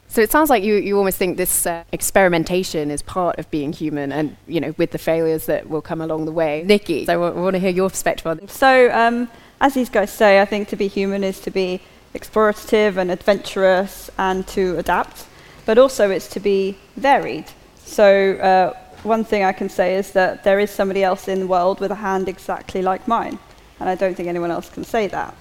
So 0.09 0.21
it 0.21 0.33
sounds 0.33 0.51
like 0.51 0.65
you, 0.65 0.75
you 0.75 0.99
almost 0.99 1.17
think 1.17 1.37
this 1.37 1.65
uh, 1.65 1.85
experimentation 1.93 2.91
is 2.91 3.01
part 3.01 3.39
of 3.39 3.49
being 3.53 3.73
human, 3.73 4.11
and 4.11 4.37
you 4.49 4.61
know, 4.61 4.75
with 4.77 4.91
the 4.91 4.99
failures 4.99 5.47
that 5.47 5.71
will 5.71 5.81
come 5.81 6.01
along 6.01 6.25
the 6.25 6.33
way. 6.33 6.65
Nicky, 6.67 7.07
so 7.07 7.13
I, 7.13 7.15
w- 7.15 7.41
I 7.41 7.41
want 7.41 7.55
to 7.55 7.61
hear 7.61 7.71
your 7.71 7.89
perspective 7.89 8.27
on 8.27 8.39
this. 8.39 8.53
So, 8.53 8.93
um, 8.93 9.31
as 9.61 9.75
these 9.75 9.89
guys 9.89 10.13
say, 10.13 10.41
I 10.41 10.45
think 10.45 10.69
to 10.69 10.77
be 10.77 10.89
human 10.89 11.23
is 11.23 11.39
to 11.41 11.51
be 11.53 11.81
explorative 12.15 12.97
and 12.99 13.11
adventurous 13.11 14.11
and 14.19 14.47
to 14.49 14.77
adapt 14.77 15.27
but 15.67 15.79
also 15.79 16.11
it's 16.11 16.29
to 16.29 16.41
be 16.41 16.77
varied. 16.97 17.47
So 17.85 18.35
uh, 18.37 18.77
one 19.03 19.25
thing 19.25 19.45
I 19.45 19.53
can 19.53 19.69
say 19.69 19.97
is 19.97 20.13
that 20.13 20.45
there 20.45 20.59
is 20.59 20.71
somebody 20.71 21.03
else 21.03 21.29
in 21.29 21.41
the 21.41 21.47
world 21.47 21.81
with 21.81 21.91
a 21.91 21.97
hand 21.97 22.29
exactly 22.29 22.83
like 22.83 23.07
mine, 23.09 23.39
and 23.81 23.89
I 23.89 23.95
don't 23.95 24.15
think 24.15 24.29
anyone 24.29 24.51
else 24.51 24.69
can 24.69 24.85
say 24.85 25.07
that. 25.09 25.35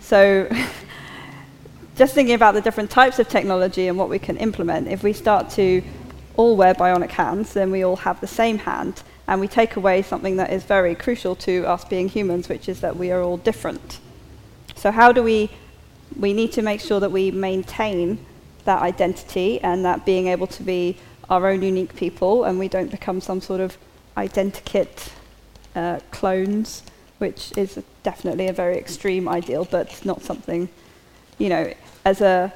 So 0.00 0.48
just 1.96 2.14
thinking 2.14 2.34
about 2.34 2.54
the 2.54 2.60
different 2.60 2.90
types 2.90 3.18
of 3.18 3.28
technology 3.28 3.88
and 3.88 3.96
what 3.98 4.08
we 4.08 4.18
can 4.18 4.36
implement, 4.36 4.88
if 4.88 5.02
we 5.02 5.12
start 5.12 5.50
to 5.50 5.82
all 6.36 6.56
wear 6.56 6.74
bionic 6.74 7.10
hands, 7.10 7.52
then 7.52 7.70
we 7.70 7.84
all 7.84 7.96
have 7.96 8.20
the 8.20 8.26
same 8.26 8.58
hand, 8.58 9.02
and 9.26 9.40
we 9.40 9.48
take 9.48 9.76
away 9.76 10.02
something 10.02 10.36
that 10.36 10.52
is 10.52 10.64
very 10.64 10.94
crucial 10.94 11.36
to 11.36 11.64
us 11.66 11.84
being 11.84 12.08
humans, 12.08 12.48
which 12.48 12.68
is 12.68 12.80
that 12.80 12.96
we 12.96 13.10
are 13.10 13.22
all 13.22 13.36
different. 13.36 14.00
So 14.74 14.90
how 14.90 15.12
do 15.12 15.22
we, 15.22 15.50
we 16.18 16.32
need 16.32 16.52
to 16.52 16.62
make 16.62 16.80
sure 16.80 17.00
that 17.00 17.12
we 17.12 17.30
maintain 17.30 18.18
that 18.64 18.82
identity 18.82 19.60
and 19.60 19.84
that 19.84 20.04
being 20.04 20.28
able 20.28 20.46
to 20.46 20.62
be 20.62 20.96
our 21.30 21.48
own 21.48 21.62
unique 21.62 21.94
people 21.96 22.44
and 22.44 22.58
we 22.58 22.68
don't 22.68 22.90
become 22.90 23.20
some 23.20 23.40
sort 23.40 23.60
of 23.60 23.76
identikit 24.16 25.10
uh, 25.74 26.00
clones, 26.10 26.82
which 27.18 27.52
is 27.56 27.82
definitely 28.02 28.46
a 28.46 28.52
very 28.52 28.76
extreme 28.76 29.28
ideal, 29.28 29.66
but 29.70 30.04
not 30.04 30.22
something, 30.22 30.68
you 31.38 31.48
know, 31.48 31.72
as 32.04 32.20
a 32.20 32.52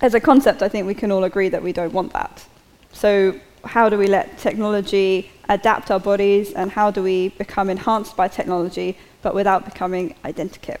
as 0.00 0.14
a 0.14 0.20
concept, 0.20 0.62
I 0.62 0.68
think 0.68 0.86
we 0.86 0.94
can 0.94 1.12
all 1.12 1.22
agree 1.22 1.48
that 1.48 1.62
we 1.62 1.72
don't 1.72 1.92
want 1.92 2.12
that. 2.12 2.44
So 2.92 3.38
how 3.64 3.88
do 3.88 3.96
we 3.96 4.08
let 4.08 4.36
technology 4.36 5.30
adapt 5.48 5.92
our 5.92 6.00
bodies 6.00 6.52
and 6.52 6.72
how 6.72 6.90
do 6.90 7.02
we 7.02 7.28
become 7.28 7.70
enhanced 7.70 8.16
by 8.16 8.26
technology 8.26 8.98
but 9.22 9.32
without 9.32 9.64
becoming 9.64 10.16
identikit? 10.24 10.80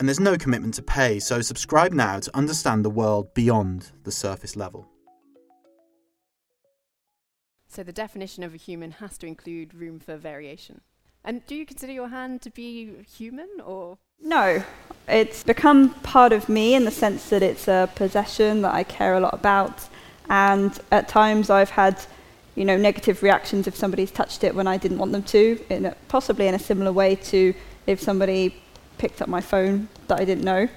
and 0.00 0.08
there's 0.08 0.18
no 0.18 0.38
commitment 0.38 0.72
to 0.72 0.82
pay, 0.82 1.18
so 1.18 1.42
subscribe 1.42 1.92
now 1.92 2.18
to 2.18 2.34
understand 2.34 2.86
the 2.86 2.90
world 2.90 3.34
beyond 3.34 3.92
the 4.04 4.10
surface 4.10 4.56
level. 4.56 4.88
So, 7.68 7.82
the 7.82 7.92
definition 7.92 8.42
of 8.42 8.54
a 8.54 8.56
human 8.56 8.92
has 8.92 9.18
to 9.18 9.26
include 9.26 9.74
room 9.74 10.00
for 10.00 10.16
variation. 10.16 10.80
And 11.22 11.46
do 11.46 11.54
you 11.54 11.66
consider 11.66 11.92
your 11.92 12.08
hand 12.08 12.40
to 12.42 12.50
be 12.50 13.04
human 13.14 13.48
or? 13.62 13.98
No, 14.22 14.64
it's 15.06 15.42
become 15.42 15.90
part 16.00 16.32
of 16.32 16.48
me 16.48 16.74
in 16.74 16.86
the 16.86 16.90
sense 16.90 17.28
that 17.28 17.42
it's 17.42 17.68
a 17.68 17.90
possession 17.94 18.62
that 18.62 18.74
I 18.74 18.84
care 18.84 19.14
a 19.14 19.20
lot 19.20 19.34
about. 19.34 19.86
And 20.30 20.78
at 20.90 21.08
times 21.08 21.50
I've 21.50 21.70
had, 21.70 22.02
you 22.54 22.64
know, 22.64 22.78
negative 22.78 23.22
reactions 23.22 23.66
if 23.66 23.76
somebody's 23.76 24.10
touched 24.10 24.44
it 24.44 24.54
when 24.54 24.66
I 24.66 24.78
didn't 24.78 24.96
want 24.96 25.12
them 25.12 25.24
to, 25.24 25.62
in 25.68 25.84
a, 25.84 25.96
possibly 26.08 26.48
in 26.48 26.54
a 26.54 26.58
similar 26.58 26.90
way 26.90 27.16
to 27.16 27.52
if 27.86 28.00
somebody 28.00 28.62
picked 29.00 29.22
up 29.22 29.28
my 29.28 29.40
phone 29.40 29.88
that 30.08 30.20
I 30.20 30.24
didn't 30.24 30.44
know. 30.44 30.68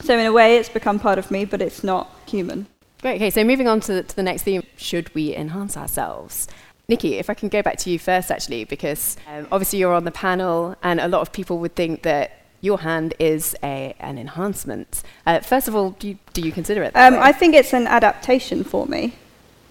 So, 0.00 0.16
in 0.16 0.24
a 0.24 0.32
way, 0.32 0.56
it's 0.56 0.68
become 0.68 0.98
part 0.98 1.18
of 1.18 1.30
me, 1.30 1.44
but 1.44 1.60
it's 1.60 1.82
not 1.82 2.08
human. 2.26 2.66
Great. 3.02 3.16
Okay, 3.16 3.30
so 3.30 3.42
moving 3.44 3.66
on 3.66 3.80
to 3.80 3.94
the, 3.94 4.02
to 4.04 4.16
the 4.16 4.22
next 4.22 4.42
theme 4.44 4.62
should 4.76 5.12
we 5.14 5.34
enhance 5.34 5.76
ourselves? 5.76 6.46
Nicky, 6.88 7.14
if 7.14 7.28
I 7.28 7.34
can 7.34 7.48
go 7.48 7.60
back 7.60 7.76
to 7.78 7.90
you 7.90 7.98
first, 7.98 8.30
actually, 8.30 8.64
because 8.64 9.16
um, 9.26 9.48
obviously 9.50 9.80
you're 9.80 9.94
on 9.94 10.04
the 10.04 10.12
panel, 10.12 10.76
and 10.82 11.00
a 11.00 11.08
lot 11.08 11.20
of 11.22 11.32
people 11.32 11.58
would 11.58 11.74
think 11.74 12.02
that 12.02 12.42
your 12.60 12.78
hand 12.78 13.14
is 13.18 13.56
a, 13.62 13.94
an 13.98 14.16
enhancement. 14.18 15.02
Uh, 15.26 15.40
first 15.40 15.66
of 15.66 15.74
all, 15.74 15.90
do 15.90 16.08
you, 16.08 16.18
do 16.34 16.40
you 16.40 16.52
consider 16.52 16.84
it? 16.84 16.94
Um, 16.94 17.14
I 17.14 17.32
think 17.32 17.54
it's 17.54 17.72
an 17.72 17.86
adaptation 17.86 18.62
for 18.62 18.86
me. 18.86 19.14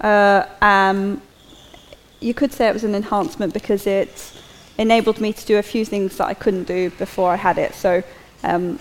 Uh, 0.01 0.45
um, 0.61 1.21
you 2.19 2.33
could 2.33 2.51
say 2.51 2.67
it 2.67 2.73
was 2.73 2.83
an 2.83 2.95
enhancement 2.95 3.53
because 3.53 3.87
it's 3.87 4.37
enabled 4.77 5.21
me 5.21 5.33
to 5.33 5.45
do 5.45 5.57
a 5.57 5.63
few 5.63 5.85
things 5.85 6.17
that 6.17 6.27
I 6.27 6.33
couldn't 6.33 6.65
do 6.65 6.89
before 6.91 7.31
I 7.31 7.35
had 7.35 7.57
it. 7.57 7.73
So, 7.73 8.03
um, 8.43 8.79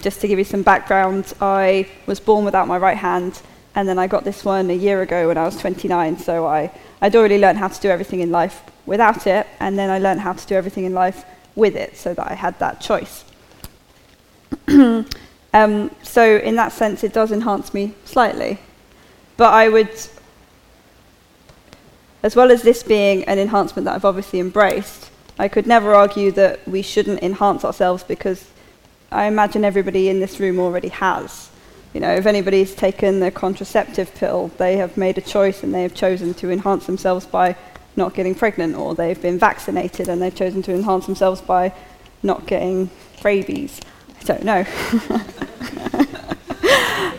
just 0.00 0.20
to 0.20 0.28
give 0.28 0.38
you 0.38 0.44
some 0.44 0.62
background, 0.62 1.32
I 1.40 1.88
was 2.06 2.20
born 2.20 2.44
without 2.44 2.66
my 2.66 2.78
right 2.78 2.96
hand, 2.96 3.40
and 3.74 3.88
then 3.88 3.98
I 3.98 4.06
got 4.06 4.24
this 4.24 4.44
one 4.44 4.70
a 4.70 4.74
year 4.74 5.02
ago 5.02 5.28
when 5.28 5.38
I 5.38 5.44
was 5.44 5.56
29. 5.56 6.18
So 6.18 6.46
I, 6.46 6.70
I'd 7.00 7.16
already 7.16 7.38
learned 7.38 7.58
how 7.58 7.68
to 7.68 7.80
do 7.80 7.88
everything 7.88 8.20
in 8.20 8.30
life 8.30 8.62
without 8.84 9.26
it, 9.26 9.46
and 9.60 9.78
then 9.78 9.90
I 9.90 9.98
learned 9.98 10.20
how 10.20 10.32
to 10.32 10.46
do 10.46 10.54
everything 10.54 10.84
in 10.84 10.92
life 10.92 11.24
with 11.54 11.76
it, 11.76 11.96
so 11.96 12.14
that 12.14 12.30
I 12.30 12.34
had 12.34 12.58
that 12.58 12.80
choice. 12.80 13.24
um, 14.68 15.90
so 16.02 16.36
in 16.36 16.56
that 16.56 16.72
sense, 16.72 17.04
it 17.04 17.12
does 17.12 17.32
enhance 17.32 17.72
me 17.72 17.94
slightly, 18.04 18.58
but 19.36 19.52
I 19.52 19.68
would 19.68 19.90
as 22.22 22.36
well 22.36 22.50
as 22.50 22.62
this 22.62 22.82
being 22.82 23.24
an 23.24 23.38
enhancement 23.38 23.84
that 23.84 23.94
I've 23.94 24.04
obviously 24.04 24.38
embraced, 24.38 25.10
I 25.42 25.48
could 25.48 25.66
never 25.66 25.92
argue 25.92 26.30
that 26.32 26.60
we 26.68 26.82
shouldn't 26.82 27.20
enhance 27.20 27.64
ourselves 27.64 28.04
because 28.04 28.46
I 29.10 29.24
imagine 29.24 29.64
everybody 29.64 30.08
in 30.08 30.20
this 30.20 30.38
room 30.38 30.60
already 30.60 30.86
has. 30.90 31.50
You 31.92 32.00
know, 32.00 32.14
if 32.14 32.26
anybody's 32.26 32.76
taken 32.76 33.18
the 33.18 33.32
contraceptive 33.32 34.14
pill, 34.14 34.52
they 34.58 34.76
have 34.76 34.96
made 34.96 35.18
a 35.18 35.20
choice 35.20 35.64
and 35.64 35.74
they 35.74 35.82
have 35.82 35.94
chosen 35.94 36.32
to 36.34 36.52
enhance 36.52 36.86
themselves 36.86 37.26
by 37.26 37.56
not 37.96 38.14
getting 38.14 38.36
pregnant, 38.36 38.76
or 38.76 38.94
they've 38.94 39.20
been 39.20 39.36
vaccinated 39.36 40.08
and 40.08 40.22
they've 40.22 40.32
chosen 40.32 40.62
to 40.62 40.72
enhance 40.72 41.06
themselves 41.06 41.40
by 41.40 41.74
not 42.22 42.46
getting 42.46 42.88
rabies. 43.24 43.80
I 44.20 44.22
don't 44.22 44.44
know. 44.44 44.64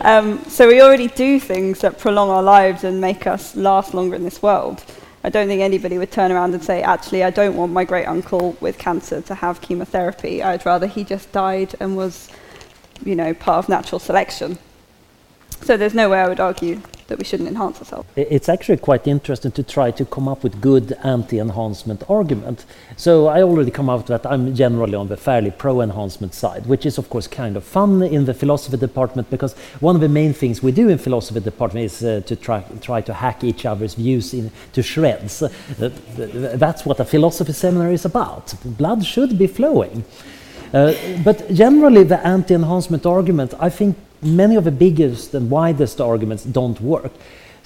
um, 0.00 0.42
so 0.48 0.66
we 0.66 0.80
already 0.80 1.08
do 1.08 1.38
things 1.38 1.80
that 1.80 1.98
prolong 1.98 2.30
our 2.30 2.42
lives 2.42 2.84
and 2.84 3.02
make 3.02 3.26
us 3.26 3.54
last 3.54 3.92
longer 3.92 4.16
in 4.16 4.24
this 4.24 4.40
world. 4.40 4.82
I 5.24 5.30
don't 5.30 5.48
think 5.48 5.62
anybody 5.62 5.96
would 5.96 6.12
turn 6.12 6.30
around 6.30 6.52
and 6.52 6.62
say, 6.62 6.82
actually, 6.82 7.24
I 7.24 7.30
don't 7.30 7.56
want 7.56 7.72
my 7.72 7.84
great 7.84 8.04
uncle 8.04 8.58
with 8.60 8.76
cancer 8.76 9.22
to 9.22 9.34
have 9.34 9.62
chemotherapy. 9.62 10.42
I'd 10.42 10.66
rather 10.66 10.86
he 10.86 11.02
just 11.02 11.32
died 11.32 11.74
and 11.80 11.96
was, 11.96 12.28
you 13.02 13.16
know, 13.16 13.32
part 13.32 13.64
of 13.64 13.68
natural 13.70 13.98
selection. 13.98 14.58
So 15.62 15.78
there's 15.78 15.94
no 15.94 16.10
way 16.10 16.20
I 16.20 16.28
would 16.28 16.40
argue 16.40 16.82
that 17.08 17.18
we 17.18 17.24
shouldn't 17.24 17.48
enhance 17.48 17.78
ourselves. 17.78 18.08
It's 18.16 18.48
actually 18.48 18.78
quite 18.78 19.06
interesting 19.06 19.52
to 19.52 19.62
try 19.62 19.90
to 19.92 20.04
come 20.04 20.28
up 20.28 20.42
with 20.42 20.60
good 20.60 20.96
anti-enhancement 21.04 22.02
argument. 22.08 22.64
So 22.96 23.28
I 23.28 23.42
already 23.42 23.70
come 23.70 23.90
out 23.90 24.06
that 24.06 24.24
I'm 24.26 24.54
generally 24.54 24.94
on 24.94 25.08
the 25.08 25.16
fairly 25.16 25.50
pro-enhancement 25.50 26.34
side, 26.34 26.66
which 26.66 26.86
is 26.86 26.98
of 26.98 27.08
course 27.10 27.26
kind 27.26 27.56
of 27.56 27.64
fun 27.64 28.02
in 28.02 28.24
the 28.24 28.34
philosophy 28.34 28.76
department 28.76 29.30
because 29.30 29.54
one 29.80 29.94
of 29.94 30.00
the 30.00 30.08
main 30.08 30.32
things 30.32 30.62
we 30.62 30.72
do 30.72 30.88
in 30.88 30.98
philosophy 30.98 31.40
department 31.40 31.84
is 31.84 32.02
uh, 32.02 32.22
to 32.26 32.36
try, 32.36 32.62
try 32.80 33.00
to 33.00 33.12
hack 33.12 33.44
each 33.44 33.66
other's 33.66 33.94
views 33.94 34.34
in, 34.34 34.50
to 34.72 34.82
shreds. 34.82 35.42
Uh, 35.42 35.50
that's 36.16 36.84
what 36.86 37.00
a 37.00 37.04
philosophy 37.04 37.52
seminar 37.52 37.92
is 37.92 38.04
about. 38.04 38.54
Blood 38.64 39.04
should 39.04 39.38
be 39.38 39.46
flowing. 39.46 40.04
Uh, 40.72 40.92
but 41.22 41.48
generally 41.52 42.02
the 42.02 42.18
anti-enhancement 42.26 43.06
argument, 43.06 43.54
I 43.60 43.70
think 43.70 43.96
many 44.24 44.56
of 44.56 44.64
the 44.64 44.70
biggest 44.70 45.34
and 45.34 45.50
widest 45.50 46.00
arguments 46.00 46.44
don't 46.44 46.80
work. 46.80 47.12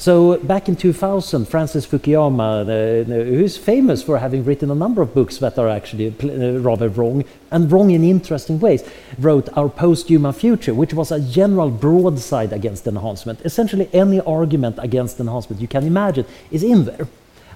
So 0.01 0.37
back 0.37 0.69
in 0.69 0.77
2000, 0.77 1.47
Francis 1.47 1.85
Fukuyama, 1.85 3.05
who's 3.07 3.57
famous 3.57 4.01
for 4.01 4.19
having 4.19 4.45
written 4.45 4.71
a 4.71 4.75
number 4.77 5.03
of 5.03 5.13
books 5.13 5.39
that 5.39 5.59
are 5.59 5.69
actually 5.69 6.15
uh, 6.23 6.61
rather 6.61 6.89
wrong, 6.89 7.25
and 7.51 7.71
wrong 7.73 7.91
in 7.91 8.05
interesting 8.05 8.61
ways, 8.61 8.89
wrote 9.19 9.49
Our 9.59 9.69
Post-Human 9.69 10.35
Future, 10.35 10.73
which 10.73 10.95
was 10.95 11.11
a 11.11 11.19
general 11.19 11.69
broadside 11.69 12.53
against 12.53 12.87
enhancement. 12.87 13.41
Essentially 13.45 13.91
any 13.93 14.21
argument 14.21 14.79
against 14.79 15.19
enhancement 15.19 15.61
you 15.61 15.67
can 15.67 15.85
imagine 15.85 16.27
is 16.53 16.63
in 16.63 16.85
there. 16.85 17.09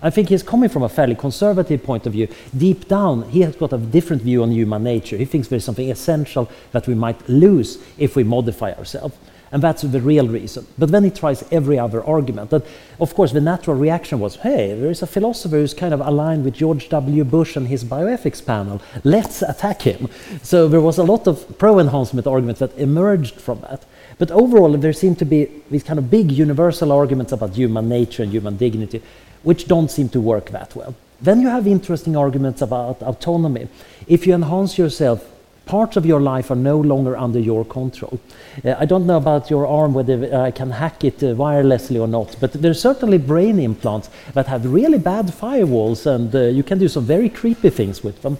I 0.03 0.11
think 0.11 0.29
he's 0.29 0.43
coming 0.43 0.69
from 0.69 0.83
a 0.83 0.89
fairly 0.89 1.15
conservative 1.15 1.85
point 1.85 2.07
of 2.07 2.13
view. 2.13 2.29
Deep 2.57 2.89
down, 2.89 3.29
he 3.31 3.43
has 3.43 3.55
got 3.55 3.73
a 3.73 3.79
different 3.79 4.23
view 4.23 4.43
on 4.43 4.51
human 4.51 4.83
nature. 4.83 5.17
He 5.17 5.25
thinks 5.25 5.47
there's 5.49 5.65
something 5.65 5.91
essential 5.91 6.51
that 6.73 6.89
we 6.89 6.95
might 6.95 7.29
lose 7.29 7.79
if 7.99 8.17
we 8.17 8.25
modify 8.25 8.73
ourselves. 8.73 9.17
And 9.53 9.63
that's 9.63 9.83
the 9.83 10.01
real 10.01 10.27
reason. 10.27 10.67
But 10.79 10.91
then 10.91 11.05
he 11.05 11.11
tries 11.11 11.45
every 11.53 11.79
other 11.79 12.03
argument. 12.03 12.55
And 12.55 12.63
of 12.99 13.15
course, 13.15 13.33
the 13.33 13.41
natural 13.41 13.77
reaction 13.77 14.19
was 14.19 14.37
hey, 14.37 14.75
there 14.75 14.91
is 14.91 15.03
a 15.03 15.07
philosopher 15.07 15.57
who's 15.57 15.75
kind 15.75 15.93
of 15.93 16.01
aligned 16.01 16.45
with 16.45 16.55
George 16.55 16.89
W. 16.89 17.23
Bush 17.23 17.55
and 17.55 17.69
his 17.69 17.85
bioethics 17.85 18.45
panel. 18.45 18.81
Let's 19.05 19.43
attack 19.43 19.83
him. 19.83 20.09
So 20.43 20.69
there 20.69 20.81
was 20.81 20.97
a 20.97 21.03
lot 21.03 21.27
of 21.27 21.59
pro 21.59 21.79
enhancement 21.79 22.27
arguments 22.27 22.61
that 22.61 22.77
emerged 22.79 23.35
from 23.35 23.61
that. 23.61 23.85
But 24.19 24.31
overall, 24.31 24.73
there 24.79 24.93
seemed 24.95 25.19
to 25.19 25.27
be 25.27 25.49
these 25.71 25.83
kind 25.83 25.99
of 25.99 26.11
big 26.11 26.33
universal 26.33 26.91
arguments 26.91 27.33
about 27.33 27.51
human 27.51 27.91
nature 27.91 28.23
and 28.23 28.33
human 28.33 28.57
dignity 28.57 29.03
which 29.43 29.67
don't 29.67 29.91
seem 29.91 30.09
to 30.11 30.21
work 30.21 30.51
that 30.51 30.75
well. 30.77 30.95
Then 31.21 31.41
you 31.41 31.49
have 31.49 31.67
interesting 31.67 32.17
arguments 32.17 32.63
about 32.63 33.01
autonomy. 33.03 33.69
If 34.09 34.27
you 34.27 34.35
enhance 34.35 34.77
yourself, 34.77 35.25
parts 35.67 35.97
of 35.97 36.05
your 36.05 36.21
life 36.21 36.51
are 36.51 36.57
no 36.57 36.79
longer 36.79 37.17
under 37.17 37.39
your 37.39 37.65
control. 37.65 38.19
Uh, 38.65 38.75
I 38.79 38.85
don't 38.85 39.07
know 39.07 39.17
about 39.17 39.49
your 39.49 39.67
arm 39.67 39.95
whether 39.95 40.35
I 40.35 40.51
can 40.51 40.71
hack 40.71 41.05
it 41.05 41.23
uh, 41.23 41.35
wirelessly 41.35 42.01
or 42.01 42.09
not, 42.09 42.37
but 42.41 42.53
there 42.53 42.71
are 42.71 42.75
certainly 42.75 43.19
brain 43.19 43.61
implants 43.61 44.11
that 44.35 44.47
have 44.47 44.67
really 44.67 44.99
bad 44.99 45.27
firewalls 45.27 46.07
and 46.07 46.35
uh, 46.35 46.41
you 46.41 46.63
can 46.63 46.79
do 46.79 46.89
some 46.89 47.05
very 47.05 47.29
creepy 47.29 47.71
things 47.71 48.03
with 48.03 48.21
them. 48.23 48.39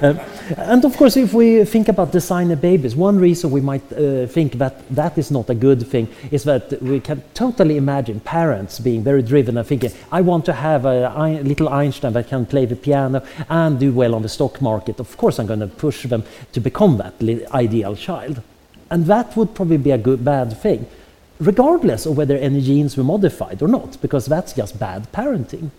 Uh, 0.00 0.14
and 0.56 0.84
of 0.84 0.96
course, 0.96 1.16
if 1.16 1.34
we 1.34 1.64
think 1.64 1.88
about 1.88 2.12
designer 2.12 2.56
babies, 2.56 2.96
one 2.96 3.18
reason 3.18 3.50
we 3.50 3.60
might 3.60 3.82
uh, 3.92 4.26
think 4.26 4.54
that 4.54 4.88
that 4.94 5.18
is 5.18 5.30
not 5.30 5.50
a 5.50 5.54
good 5.54 5.86
thing 5.86 6.08
is 6.30 6.44
that 6.44 6.80
we 6.82 7.00
can 7.00 7.22
totally 7.34 7.76
imagine 7.76 8.20
parents 8.20 8.78
being 8.80 9.02
very 9.02 9.22
driven 9.22 9.58
and 9.58 9.66
thinking, 9.66 9.92
I 10.10 10.20
want 10.20 10.44
to 10.46 10.52
have 10.52 10.84
a 10.86 11.40
little 11.42 11.68
Einstein 11.68 12.12
that 12.14 12.28
can 12.28 12.46
play 12.46 12.66
the 12.66 12.76
piano 12.76 13.22
and 13.48 13.78
do 13.78 13.92
well 13.92 14.14
on 14.14 14.22
the 14.22 14.28
stock 14.28 14.60
market. 14.60 15.00
Of 15.00 15.16
course, 15.16 15.38
I'm 15.38 15.46
going 15.46 15.60
to 15.60 15.66
push 15.66 16.04
them 16.04 16.24
to 16.52 16.60
become 16.60 16.96
that 16.98 17.14
ideal 17.52 17.96
child. 17.96 18.42
And 18.90 19.06
that 19.06 19.36
would 19.36 19.54
probably 19.54 19.78
be 19.78 19.90
a 19.90 19.98
good, 19.98 20.24
bad 20.24 20.56
thing, 20.56 20.86
regardless 21.40 22.06
of 22.06 22.16
whether 22.16 22.36
any 22.36 22.60
genes 22.60 22.96
were 22.96 23.04
modified 23.04 23.62
or 23.62 23.68
not, 23.68 24.00
because 24.02 24.26
that's 24.26 24.52
just 24.52 24.78
bad 24.78 25.10
parenting. 25.12 25.70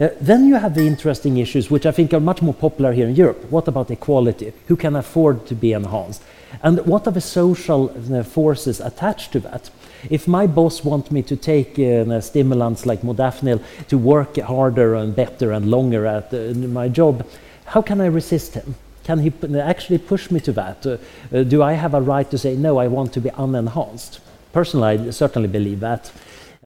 Uh, 0.00 0.08
then 0.18 0.48
you 0.48 0.54
have 0.54 0.74
the 0.74 0.86
interesting 0.86 1.36
issues, 1.36 1.70
which 1.70 1.84
I 1.84 1.90
think 1.90 2.14
are 2.14 2.20
much 2.20 2.40
more 2.40 2.54
popular 2.54 2.92
here 2.92 3.06
in 3.06 3.14
Europe. 3.14 3.44
What 3.50 3.68
about 3.68 3.90
equality? 3.90 4.52
Who 4.68 4.76
can 4.76 4.96
afford 4.96 5.46
to 5.46 5.54
be 5.54 5.72
enhanced? 5.72 6.22
And 6.62 6.86
what 6.86 7.06
are 7.06 7.12
the 7.12 7.20
social 7.20 7.90
uh, 7.90 8.22
forces 8.22 8.80
attached 8.80 9.32
to 9.32 9.40
that? 9.40 9.70
If 10.08 10.26
my 10.26 10.46
boss 10.46 10.82
wants 10.84 11.10
me 11.10 11.22
to 11.24 11.36
take 11.36 11.78
uh, 11.78 12.20
stimulants 12.22 12.86
like 12.86 13.02
modafinil 13.02 13.62
to 13.88 13.98
work 13.98 14.38
harder 14.38 14.94
and 14.94 15.14
better 15.14 15.52
and 15.52 15.70
longer 15.70 16.06
at 16.06 16.32
uh, 16.32 16.54
my 16.54 16.88
job, 16.88 17.26
how 17.66 17.82
can 17.82 18.00
I 18.00 18.06
resist 18.06 18.54
him? 18.54 18.76
Can 19.04 19.18
he 19.18 19.32
actually 19.58 19.98
push 19.98 20.30
me 20.30 20.40
to 20.40 20.52
that? 20.52 20.86
Uh, 20.86 20.96
uh, 21.32 21.42
do 21.42 21.62
I 21.62 21.74
have 21.74 21.92
a 21.94 22.00
right 22.00 22.30
to 22.30 22.38
say, 22.38 22.56
no, 22.56 22.78
I 22.78 22.86
want 22.86 23.12
to 23.14 23.20
be 23.20 23.30
unenhanced? 23.30 24.20
Personally, 24.52 25.08
I 25.08 25.10
certainly 25.10 25.48
believe 25.48 25.80
that. 25.80 26.10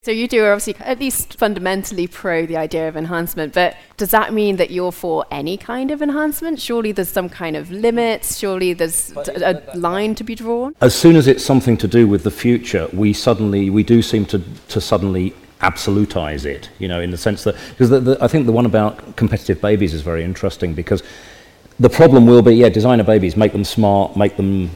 So 0.04 0.10
you 0.10 0.28
do 0.28 0.44
are 0.44 0.52
obviously 0.52 0.76
at 0.84 1.00
least 1.00 1.38
fundamentally 1.38 2.06
pro 2.06 2.44
the 2.44 2.58
idea 2.58 2.88
of 2.88 2.94
enhancement, 2.94 3.54
but 3.54 3.74
does 3.96 4.10
that 4.10 4.34
mean 4.34 4.56
that 4.56 4.70
you're 4.70 4.92
for 4.92 5.24
any 5.30 5.56
kind 5.56 5.90
of 5.90 6.02
enhancement? 6.02 6.60
Surely 6.60 6.92
there's 6.92 7.08
some 7.08 7.30
kind 7.30 7.56
of 7.56 7.70
limits. 7.70 8.36
Surely 8.36 8.74
there's 8.74 9.12
a 9.16 9.62
line 9.74 10.14
to 10.16 10.22
be 10.22 10.34
drawn. 10.34 10.76
As 10.82 10.94
soon 10.94 11.16
as 11.16 11.26
it's 11.26 11.42
something 11.42 11.78
to 11.78 11.88
do 11.88 12.06
with 12.06 12.22
the 12.22 12.30
future, 12.30 12.86
we 12.92 13.14
suddenly 13.14 13.70
we 13.70 13.82
do 13.82 14.02
seem 14.02 14.26
to 14.26 14.42
to 14.68 14.78
suddenly 14.78 15.32
absolutize 15.62 16.44
it. 16.44 16.68
You 16.78 16.88
know, 16.88 17.00
in 17.00 17.10
the 17.10 17.16
sense 17.16 17.44
that 17.44 17.56
because 17.70 17.90
I 18.20 18.28
think 18.28 18.44
the 18.44 18.52
one 18.52 18.66
about 18.66 19.16
competitive 19.16 19.62
babies 19.62 19.94
is 19.94 20.02
very 20.02 20.22
interesting 20.22 20.74
because 20.74 21.02
the 21.80 21.88
problem 21.88 22.26
will 22.26 22.42
be 22.42 22.56
yeah, 22.56 22.68
designer 22.68 23.04
babies 23.04 23.38
make 23.38 23.52
them 23.52 23.64
smart, 23.64 24.18
make 24.18 24.36
them 24.36 24.70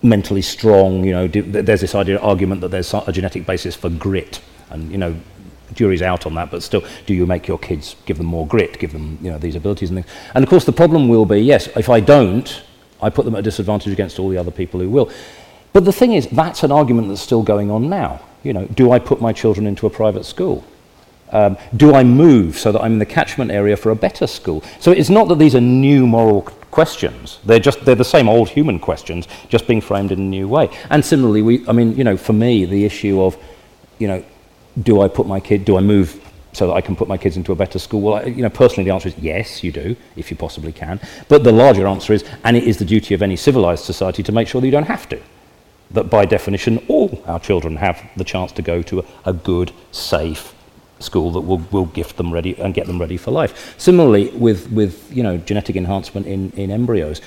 mentally 0.00 0.40
strong. 0.40 1.04
You 1.04 1.12
know, 1.12 1.28
do, 1.28 1.42
there's 1.42 1.82
this 1.82 1.94
idea 1.94 2.18
argument 2.20 2.62
that 2.62 2.70
there's 2.70 2.94
a 2.94 3.12
genetic 3.12 3.44
basis 3.44 3.76
for 3.76 3.90
grit 3.90 4.40
and 4.72 4.90
you 4.90 4.98
know 4.98 5.14
jury's 5.74 6.02
out 6.02 6.26
on 6.26 6.34
that, 6.34 6.50
but 6.50 6.62
still, 6.62 6.84
do 7.06 7.14
you 7.14 7.24
make 7.24 7.48
your 7.48 7.58
kids 7.58 7.96
give 8.04 8.18
them 8.18 8.26
more 8.26 8.46
grit, 8.46 8.78
give 8.78 8.92
them 8.92 9.18
you 9.22 9.30
know 9.30 9.38
these 9.38 9.56
abilities 9.56 9.90
and 9.90 10.02
things? 10.02 10.16
And 10.34 10.44
of 10.44 10.50
course, 10.50 10.64
the 10.64 10.72
problem 10.72 11.08
will 11.08 11.26
be 11.26 11.40
yes, 11.40 11.68
if 11.76 11.88
I 11.88 12.00
don't, 12.00 12.62
I 13.00 13.10
put 13.10 13.24
them 13.24 13.34
at 13.34 13.40
a 13.40 13.42
disadvantage 13.42 13.92
against 13.92 14.18
all 14.18 14.28
the 14.28 14.38
other 14.38 14.50
people 14.50 14.80
who 14.80 14.90
will. 14.90 15.10
But 15.72 15.84
the 15.84 15.92
thing 15.92 16.12
is, 16.12 16.28
that's 16.28 16.62
an 16.62 16.72
argument 16.72 17.08
that's 17.08 17.20
still 17.20 17.42
going 17.42 17.70
on 17.70 17.88
now. 17.88 18.20
You 18.42 18.52
know, 18.52 18.66
do 18.66 18.92
I 18.92 18.98
put 18.98 19.20
my 19.20 19.32
children 19.32 19.66
into 19.66 19.86
a 19.86 19.90
private 19.90 20.24
school? 20.24 20.64
Um, 21.30 21.56
do 21.74 21.94
I 21.94 22.04
move 22.04 22.58
so 22.58 22.72
that 22.72 22.82
I'm 22.82 22.92
in 22.92 22.98
the 22.98 23.06
catchment 23.06 23.50
area 23.50 23.76
for 23.76 23.90
a 23.90 23.96
better 23.96 24.26
school? 24.26 24.62
So 24.80 24.92
it's 24.92 25.08
not 25.08 25.28
that 25.28 25.38
these 25.38 25.54
are 25.54 25.62
new 25.62 26.06
moral 26.06 26.42
questions. 26.70 27.38
They're 27.46 27.58
just 27.58 27.84
they're 27.84 27.94
the 27.94 28.04
same 28.04 28.28
old 28.28 28.50
human 28.50 28.78
questions, 28.78 29.26
just 29.48 29.66
being 29.66 29.80
framed 29.80 30.12
in 30.12 30.18
a 30.18 30.22
new 30.22 30.46
way. 30.46 30.68
And 30.90 31.02
similarly, 31.02 31.40
we, 31.40 31.66
I 31.66 31.72
mean, 31.72 31.96
you 31.96 32.04
know, 32.04 32.18
for 32.18 32.34
me, 32.34 32.66
the 32.66 32.84
issue 32.84 33.22
of, 33.22 33.38
you 33.98 34.08
know, 34.08 34.22
do 34.80 35.02
I 35.02 35.08
put 35.08 35.26
my 35.26 35.40
kid, 35.40 35.64
do 35.64 35.76
I 35.76 35.80
move 35.80 36.18
so 36.52 36.66
that 36.66 36.74
I 36.74 36.80
can 36.80 36.96
put 36.96 37.08
my 37.08 37.16
kids 37.16 37.36
into 37.36 37.52
a 37.52 37.54
better 37.54 37.78
school? 37.78 38.00
Well, 38.00 38.14
I, 38.14 38.24
you 38.24 38.42
know, 38.42 38.50
personally, 38.50 38.84
the 38.84 38.94
answer 38.94 39.08
is 39.08 39.18
yes, 39.18 39.62
you 39.64 39.72
do, 39.72 39.96
if 40.16 40.30
you 40.30 40.36
possibly 40.36 40.72
can. 40.72 41.00
But 41.28 41.44
the 41.44 41.52
larger 41.52 41.86
answer 41.86 42.12
is, 42.12 42.24
and 42.44 42.56
it 42.56 42.64
is 42.64 42.78
the 42.78 42.84
duty 42.84 43.14
of 43.14 43.22
any 43.22 43.36
civilized 43.36 43.84
society 43.84 44.22
to 44.22 44.32
make 44.32 44.48
sure 44.48 44.60
that 44.60 44.66
you 44.66 44.72
don't 44.72 44.84
have 44.86 45.08
to. 45.10 45.20
That 45.90 46.04
by 46.04 46.24
definition, 46.24 46.84
all 46.88 47.22
our 47.26 47.40
children 47.40 47.76
have 47.76 48.02
the 48.16 48.24
chance 48.24 48.52
to 48.52 48.62
go 48.62 48.82
to 48.82 49.00
a, 49.00 49.04
a 49.26 49.32
good, 49.32 49.72
safe 49.90 50.54
school 51.00 51.32
that 51.32 51.40
will, 51.40 51.58
will 51.70 51.86
gift 51.86 52.16
them 52.16 52.32
ready 52.32 52.58
and 52.60 52.72
get 52.72 52.86
them 52.86 53.00
ready 53.00 53.16
for 53.16 53.30
life. 53.30 53.74
Similarly, 53.78 54.28
with, 54.30 54.70
with 54.70 55.14
you 55.14 55.22
know, 55.22 55.36
genetic 55.36 55.76
enhancement 55.76 56.26
in, 56.26 56.50
in 56.52 56.70
embryos, 56.70 57.20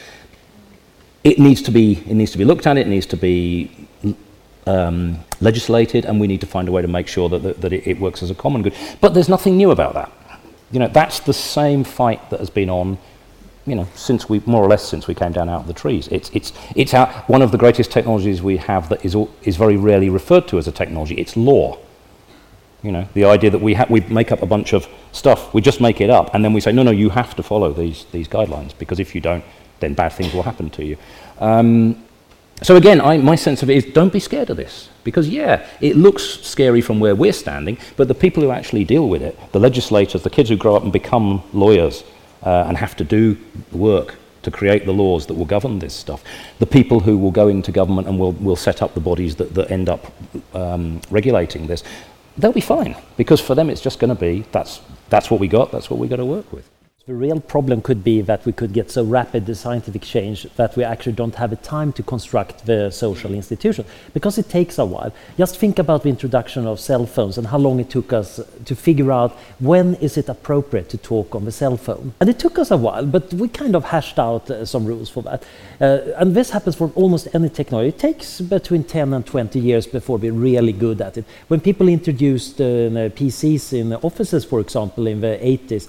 it 1.24 1.40
needs 1.40 1.62
to 1.64 1.72
be 1.72 2.04
it 2.08 2.14
needs 2.14 2.32
to 2.34 2.38
be 2.38 2.46
looked 2.46 2.68
at. 2.68 2.78
It 2.78 2.88
needs 2.88 3.08
to 3.08 3.18
be 3.18 3.85
um, 4.66 5.20
legislated, 5.42 6.06
and 6.06 6.20
we 6.20 6.28
need 6.28 6.42
to 6.42 6.48
find 6.48 6.68
a 6.68 6.72
way 6.72 6.82
to 6.82 6.88
make 6.88 7.08
sure 7.08 7.30
that, 7.30 7.44
that, 7.44 7.62
that 7.62 7.74
it, 7.74 7.88
it, 7.88 8.00
works 8.00 8.24
as 8.24 8.32
a 8.32 8.36
common 8.36 8.64
good. 8.64 8.74
But 9.02 9.14
there's 9.14 9.30
nothing 9.30 9.58
new 9.58 9.72
about 9.72 9.94
that. 9.94 10.12
You 10.72 10.80
know, 10.80 10.88
that's 10.88 11.20
the 11.20 11.34
same 11.34 11.84
fight 11.84 12.30
that 12.30 12.40
has 12.40 12.50
been 12.50 12.70
on, 12.70 12.98
you 13.66 13.76
know, 13.76 13.88
since 13.94 14.28
we, 14.28 14.42
more 14.46 14.64
or 14.64 14.68
less 14.68 14.88
since 14.88 15.08
we 15.08 15.14
came 15.14 15.32
down 15.32 15.50
out 15.50 15.62
of 15.62 15.68
the 15.68 15.74
trees. 15.74 16.08
It's, 16.10 16.30
it's, 16.34 16.52
it's 16.76 16.94
our, 16.94 17.08
one 17.28 17.42
of 17.42 17.52
the 17.52 17.58
greatest 17.58 17.92
technologies 17.92 18.42
we 18.42 18.58
have 18.58 18.90
that 18.90 19.06
is, 19.06 19.16
is 19.44 19.56
very 19.56 19.78
rarely 19.78 20.10
referred 20.10 20.48
to 20.50 20.58
as 20.58 20.68
a 20.68 20.72
technology. 20.72 21.16
It's 21.16 21.38
law. 21.38 21.78
You 22.82 22.92
know, 22.92 23.08
the 23.14 23.26
idea 23.26 23.50
that 23.50 23.62
we, 23.62 23.74
ha- 23.74 23.88
we 23.90 24.02
make 24.02 24.32
up 24.32 24.42
a 24.42 24.46
bunch 24.46 24.74
of 24.74 24.88
stuff, 25.12 25.54
we 25.54 25.62
just 25.62 25.82
make 25.82 26.02
it 26.02 26.10
up, 26.10 26.34
and 26.36 26.46
then 26.46 26.54
we 26.54 26.62
say, 26.62 26.72
no, 26.72 26.84
no, 26.84 26.92
you 26.92 27.10
have 27.10 27.36
to 27.36 27.44
follow 27.44 27.74
these, 27.74 28.06
these 28.12 28.28
guidelines, 28.28 28.78
because 28.78 29.00
if 29.00 29.16
you 29.16 29.22
don't, 29.22 29.44
then 29.80 29.96
bad 29.96 30.10
things 30.14 30.34
will 30.34 30.44
happen 30.44 30.70
to 30.72 30.86
you. 30.86 30.98
Um, 31.40 32.06
so 32.62 32.76
again, 32.76 33.02
I, 33.02 33.18
my 33.18 33.36
sense 33.36 33.64
of 33.64 33.70
it 33.70 33.78
is 33.78 33.94
don't 33.94 34.14
be 34.14 34.20
scared 34.20 34.50
of 34.50 34.58
this. 34.58 34.90
Because, 35.04 35.30
yeah, 35.30 35.68
it 35.82 35.96
looks 35.96 36.24
scary 36.24 36.82
from 36.82 37.00
where 37.00 37.16
we're 37.16 37.34
standing, 37.34 37.78
but 37.96 38.08
the 38.08 38.16
people 38.16 38.42
who 38.42 38.50
actually 38.50 38.84
deal 38.84 39.08
with 39.08 39.22
it, 39.22 39.38
the 39.52 39.60
legislators, 39.60 40.24
the 40.24 40.30
kids 40.30 40.50
who 40.50 40.58
grow 40.58 40.76
up 40.76 40.84
and 40.84 40.92
become 40.92 41.44
lawyers 41.54 42.04
uh, 42.44 42.66
and 42.68 42.76
have 42.78 42.96
to 42.96 43.04
do 43.04 43.38
the 43.72 43.78
work 43.78 44.16
to 44.42 44.52
create 44.52 44.86
the 44.86 44.92
laws 44.92 45.26
that 45.28 45.34
will 45.34 45.46
govern 45.46 45.80
this 45.80 45.94
stuff, 45.94 46.24
the 46.60 46.66
people 46.66 47.00
who 47.00 47.18
will 47.18 47.32
go 47.32 47.50
into 47.50 47.72
government 47.72 48.08
and 48.08 48.18
will, 48.18 48.32
will 48.34 48.56
set 48.56 48.82
up 48.82 48.94
the 48.94 49.00
bodies 49.00 49.36
that, 49.36 49.54
that 49.54 49.70
end 49.70 49.90
up 49.90 50.12
um, 50.56 51.02
regulating 51.12 51.68
this, 51.68 51.84
they'll 52.38 52.52
be 52.52 52.62
fine 52.62 52.96
because 53.18 53.40
for 53.40 53.56
them 53.56 53.70
it's 53.70 53.82
just 53.82 54.00
going 54.00 54.10
to 54.10 54.20
be 54.20 54.46
that's, 54.52 54.82
that's 55.10 55.30
what 55.32 55.40
we 55.40 55.48
got, 55.48 55.72
that's 55.72 55.90
what 55.90 56.00
we've 56.00 56.10
got 56.10 56.18
to 56.18 56.26
work 56.26 56.52
with. 56.52 56.70
The 57.08 57.14
real 57.14 57.40
problem 57.40 57.84
could 57.84 58.04
be 58.04 58.22
that 58.22 58.44
we 58.48 58.52
could 58.52 58.74
get 58.74 58.90
so 58.90 59.04
rapid 59.04 59.46
the 59.46 59.54
scientific 59.54 60.02
change 60.02 60.48
that 60.56 60.76
we 60.76 60.84
actually 60.84 61.14
don't 61.14 61.36
have 61.36 61.52
the 61.52 61.56
time 61.58 61.94
to 61.94 62.02
construct 62.02 62.66
the 62.66 62.90
social 62.90 63.36
institution 63.36 63.86
because 64.16 64.40
it 64.40 64.50
takes 64.50 64.80
a 64.80 64.86
while. 64.86 65.14
Just 65.38 65.56
think 65.58 65.78
about 65.78 66.02
the 66.02 66.10
introduction 66.10 66.66
of 66.66 66.80
cell 66.80 67.06
phones 67.06 67.38
and 67.38 67.46
how 67.46 67.60
long 67.60 67.80
it 67.80 67.92
took 67.92 68.12
us 68.12 68.40
to 68.66 68.76
figure 68.76 69.12
out 69.12 69.34
when 69.60 69.94
is 70.02 70.18
it 70.18 70.30
appropriate 70.30 70.90
to 70.90 70.98
talk 70.98 71.36
on 71.36 71.46
the 71.46 71.52
cell 71.52 71.78
phone. 71.78 72.16
And 72.20 72.28
it 72.28 72.40
took 72.40 72.58
us 72.58 72.72
a 72.72 72.78
while, 72.78 73.06
but 73.06 73.32
we 73.36 73.50
kind 73.50 73.76
of 73.76 73.86
hashed 73.86 74.18
out 74.18 74.50
uh, 74.50 74.66
some 74.66 74.84
rules 74.88 75.08
for 75.08 75.22
that. 75.22 75.44
Uh, 75.80 76.12
and 76.18 76.34
this 76.34 76.50
happens 76.50 76.76
for 76.76 76.92
almost 76.96 77.28
any 77.36 77.50
technology. 77.50 77.90
It 77.90 78.00
takes 78.00 78.42
between 78.42 78.84
10 78.84 79.14
and 79.14 79.24
20 79.24 79.60
years 79.60 79.86
before 79.86 80.18
we're 80.18 80.34
really 80.34 80.74
good 80.74 81.02
at 81.02 81.20
it. 81.20 81.26
When 81.50 81.60
people 81.60 81.88
introduced 81.88 82.60
uh, 82.60 83.14
PCs 83.14 83.74
in 83.74 83.94
offices, 83.94 84.44
for 84.44 84.60
example, 84.60 85.06
in 85.06 85.22
the 85.22 85.38
80s, 85.40 85.88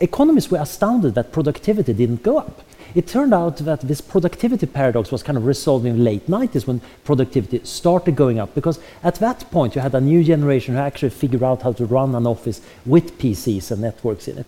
economists 0.00 0.50
were 0.50 0.58
astounded 0.58 1.14
that 1.14 1.32
productivity 1.32 1.92
didn't 1.92 2.22
go 2.22 2.38
up. 2.38 2.62
It 2.94 3.08
turned 3.08 3.34
out 3.34 3.56
that 3.58 3.80
this 3.80 4.00
productivity 4.00 4.66
paradox 4.66 5.10
was 5.10 5.22
kind 5.22 5.36
of 5.36 5.46
resolved 5.46 5.84
in 5.84 5.96
the 5.96 6.02
late 6.02 6.28
90s 6.28 6.66
when 6.66 6.80
productivity 7.04 7.60
started 7.64 8.14
going 8.14 8.38
up 8.38 8.54
because 8.54 8.78
at 9.02 9.16
that 9.16 9.50
point 9.50 9.74
you 9.74 9.80
had 9.80 9.94
a 9.94 10.00
new 10.00 10.22
generation 10.22 10.74
who 10.74 10.80
actually 10.80 11.10
figured 11.10 11.42
out 11.42 11.62
how 11.62 11.72
to 11.72 11.86
run 11.86 12.14
an 12.14 12.26
office 12.26 12.60
with 12.86 13.18
PCs 13.18 13.72
and 13.72 13.82
networks 13.82 14.28
in 14.28 14.38
it. 14.38 14.46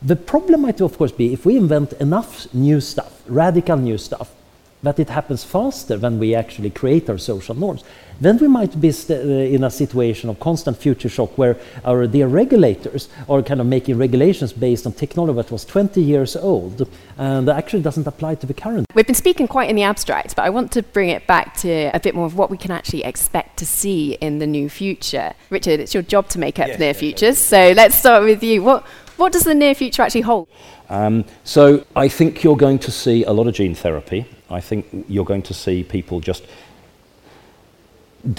The 0.00 0.16
problem 0.16 0.62
might, 0.62 0.80
of 0.80 0.96
course, 0.96 1.12
be 1.12 1.32
if 1.32 1.44
we 1.44 1.56
invent 1.56 1.92
enough 1.94 2.52
new 2.54 2.80
stuff, 2.80 3.22
radical 3.26 3.76
new 3.76 3.98
stuff, 3.98 4.30
that 4.84 4.98
it 5.00 5.08
happens 5.08 5.42
faster 5.42 5.96
than 5.96 6.18
we 6.18 6.34
actually 6.34 6.70
create 6.70 7.08
our 7.10 7.18
social 7.18 7.54
norms, 7.54 7.82
then 8.20 8.38
we 8.38 8.46
might 8.46 8.80
be 8.80 8.90
uh, 9.10 9.14
in 9.14 9.64
a 9.64 9.70
situation 9.70 10.30
of 10.30 10.38
constant 10.38 10.76
future 10.76 11.08
shock 11.08 11.36
where 11.36 11.56
our 11.84 12.06
dear 12.06 12.28
regulators 12.28 13.08
are 13.28 13.42
kind 13.42 13.60
of 13.60 13.66
making 13.66 13.98
regulations 13.98 14.52
based 14.52 14.86
on 14.86 14.92
technology 14.92 15.36
that 15.36 15.50
was 15.50 15.64
20 15.64 16.00
years 16.00 16.36
old 16.36 16.88
and 17.18 17.48
that 17.48 17.56
actually 17.56 17.82
doesn't 17.82 18.06
apply 18.06 18.34
to 18.36 18.46
the 18.46 18.54
current. 18.54 18.86
We've 18.94 19.06
been 19.06 19.14
speaking 19.14 19.48
quite 19.48 19.68
in 19.68 19.74
the 19.74 19.82
abstract, 19.82 20.36
but 20.36 20.44
I 20.44 20.50
want 20.50 20.70
to 20.72 20.82
bring 20.82 21.08
it 21.08 21.26
back 21.26 21.56
to 21.58 21.90
a 21.94 21.98
bit 21.98 22.14
more 22.14 22.26
of 22.26 22.36
what 22.36 22.50
we 22.50 22.56
can 22.56 22.70
actually 22.70 23.04
expect 23.04 23.56
to 23.58 23.66
see 23.66 24.14
in 24.20 24.38
the 24.38 24.46
new 24.46 24.68
future. 24.68 25.32
Richard, 25.50 25.80
it's 25.80 25.94
your 25.94 26.02
job 26.02 26.28
to 26.28 26.38
make 26.38 26.58
up 26.58 26.68
yes, 26.68 26.78
near 26.78 26.88
yes, 26.88 27.00
futures, 27.00 27.22
yes. 27.22 27.38
so 27.38 27.72
let's 27.72 27.96
start 27.96 28.22
with 28.22 28.42
you. 28.42 28.62
What 28.62 28.86
what 29.16 29.32
does 29.32 29.44
the 29.44 29.54
near 29.54 29.74
future 29.74 30.02
actually 30.02 30.22
hold? 30.22 30.48
Um, 30.88 31.24
so 31.44 31.84
I 31.94 32.08
think 32.08 32.42
you're 32.42 32.56
going 32.56 32.78
to 32.80 32.90
see 32.90 33.24
a 33.24 33.32
lot 33.32 33.46
of 33.46 33.54
gene 33.54 33.74
therapy. 33.74 34.26
I 34.54 34.60
think 34.60 35.06
you're 35.08 35.24
going 35.24 35.42
to 35.42 35.54
see 35.54 35.82
people 35.82 36.20
just 36.20 36.44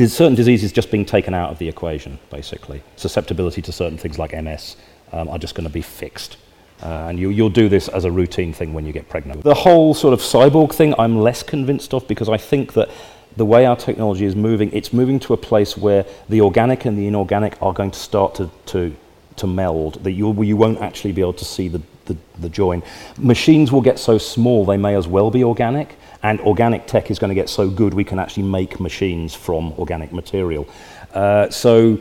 certain 0.07 0.35
diseases 0.35 0.71
just 0.71 0.89
being 0.89 1.05
taken 1.05 1.33
out 1.33 1.51
of 1.51 1.59
the 1.59 1.69
equation, 1.69 2.17
basically. 2.31 2.81
Susceptibility 2.95 3.61
to 3.61 3.71
certain 3.71 3.97
things 3.97 4.17
like 4.17 4.33
MS 4.33 4.77
um, 5.11 5.29
are 5.29 5.37
just 5.37 5.53
going 5.53 5.67
to 5.67 5.73
be 5.73 5.81
fixed. 5.81 6.37
Uh, 6.81 7.07
and 7.09 7.19
you, 7.19 7.29
you'll 7.29 7.49
do 7.49 7.69
this 7.69 7.87
as 7.89 8.03
a 8.03 8.11
routine 8.11 8.51
thing 8.51 8.73
when 8.73 8.85
you 8.85 8.91
get 8.91 9.07
pregnant. 9.07 9.43
The 9.43 9.53
whole 9.53 9.93
sort 9.93 10.13
of 10.13 10.19
cyborg 10.19 10.73
thing, 10.73 10.93
I'm 10.97 11.19
less 11.19 11.43
convinced 11.43 11.93
of 11.93 12.07
because 12.07 12.29
I 12.29 12.37
think 12.37 12.73
that 12.73 12.89
the 13.37 13.45
way 13.45 13.65
our 13.65 13.75
technology 13.75 14.25
is 14.25 14.35
moving, 14.35 14.71
it's 14.73 14.91
moving 14.91 15.19
to 15.21 15.33
a 15.33 15.37
place 15.37 15.77
where 15.77 16.05
the 16.29 16.41
organic 16.41 16.85
and 16.85 16.97
the 16.97 17.07
inorganic 17.07 17.61
are 17.61 17.73
going 17.73 17.91
to 17.91 17.99
start 17.99 18.35
to, 18.35 18.49
to, 18.67 18.95
to 19.37 19.47
meld, 19.47 20.03
that 20.03 20.11
you, 20.11 20.41
you 20.43 20.57
won't 20.57 20.79
actually 20.81 21.11
be 21.11 21.21
able 21.21 21.33
to 21.33 21.45
see 21.45 21.67
the, 21.67 21.81
the, 22.05 22.17
the 22.39 22.49
join. 22.49 22.83
Machines 23.17 23.71
will 23.71 23.81
get 23.81 23.99
so 23.99 24.17
small 24.17 24.65
they 24.65 24.77
may 24.77 24.95
as 24.95 25.07
well 25.07 25.31
be 25.31 25.43
organic, 25.43 25.95
and 26.23 26.39
organic 26.41 26.87
tech 26.87 27.11
is 27.11 27.19
going 27.19 27.29
to 27.29 27.35
get 27.35 27.49
so 27.49 27.69
good 27.69 27.93
we 27.93 28.03
can 28.03 28.19
actually 28.19 28.43
make 28.43 28.79
machines 28.79 29.35
from 29.35 29.73
organic 29.73 30.11
material. 30.11 30.67
Uh, 31.13 31.49
so 31.49 31.99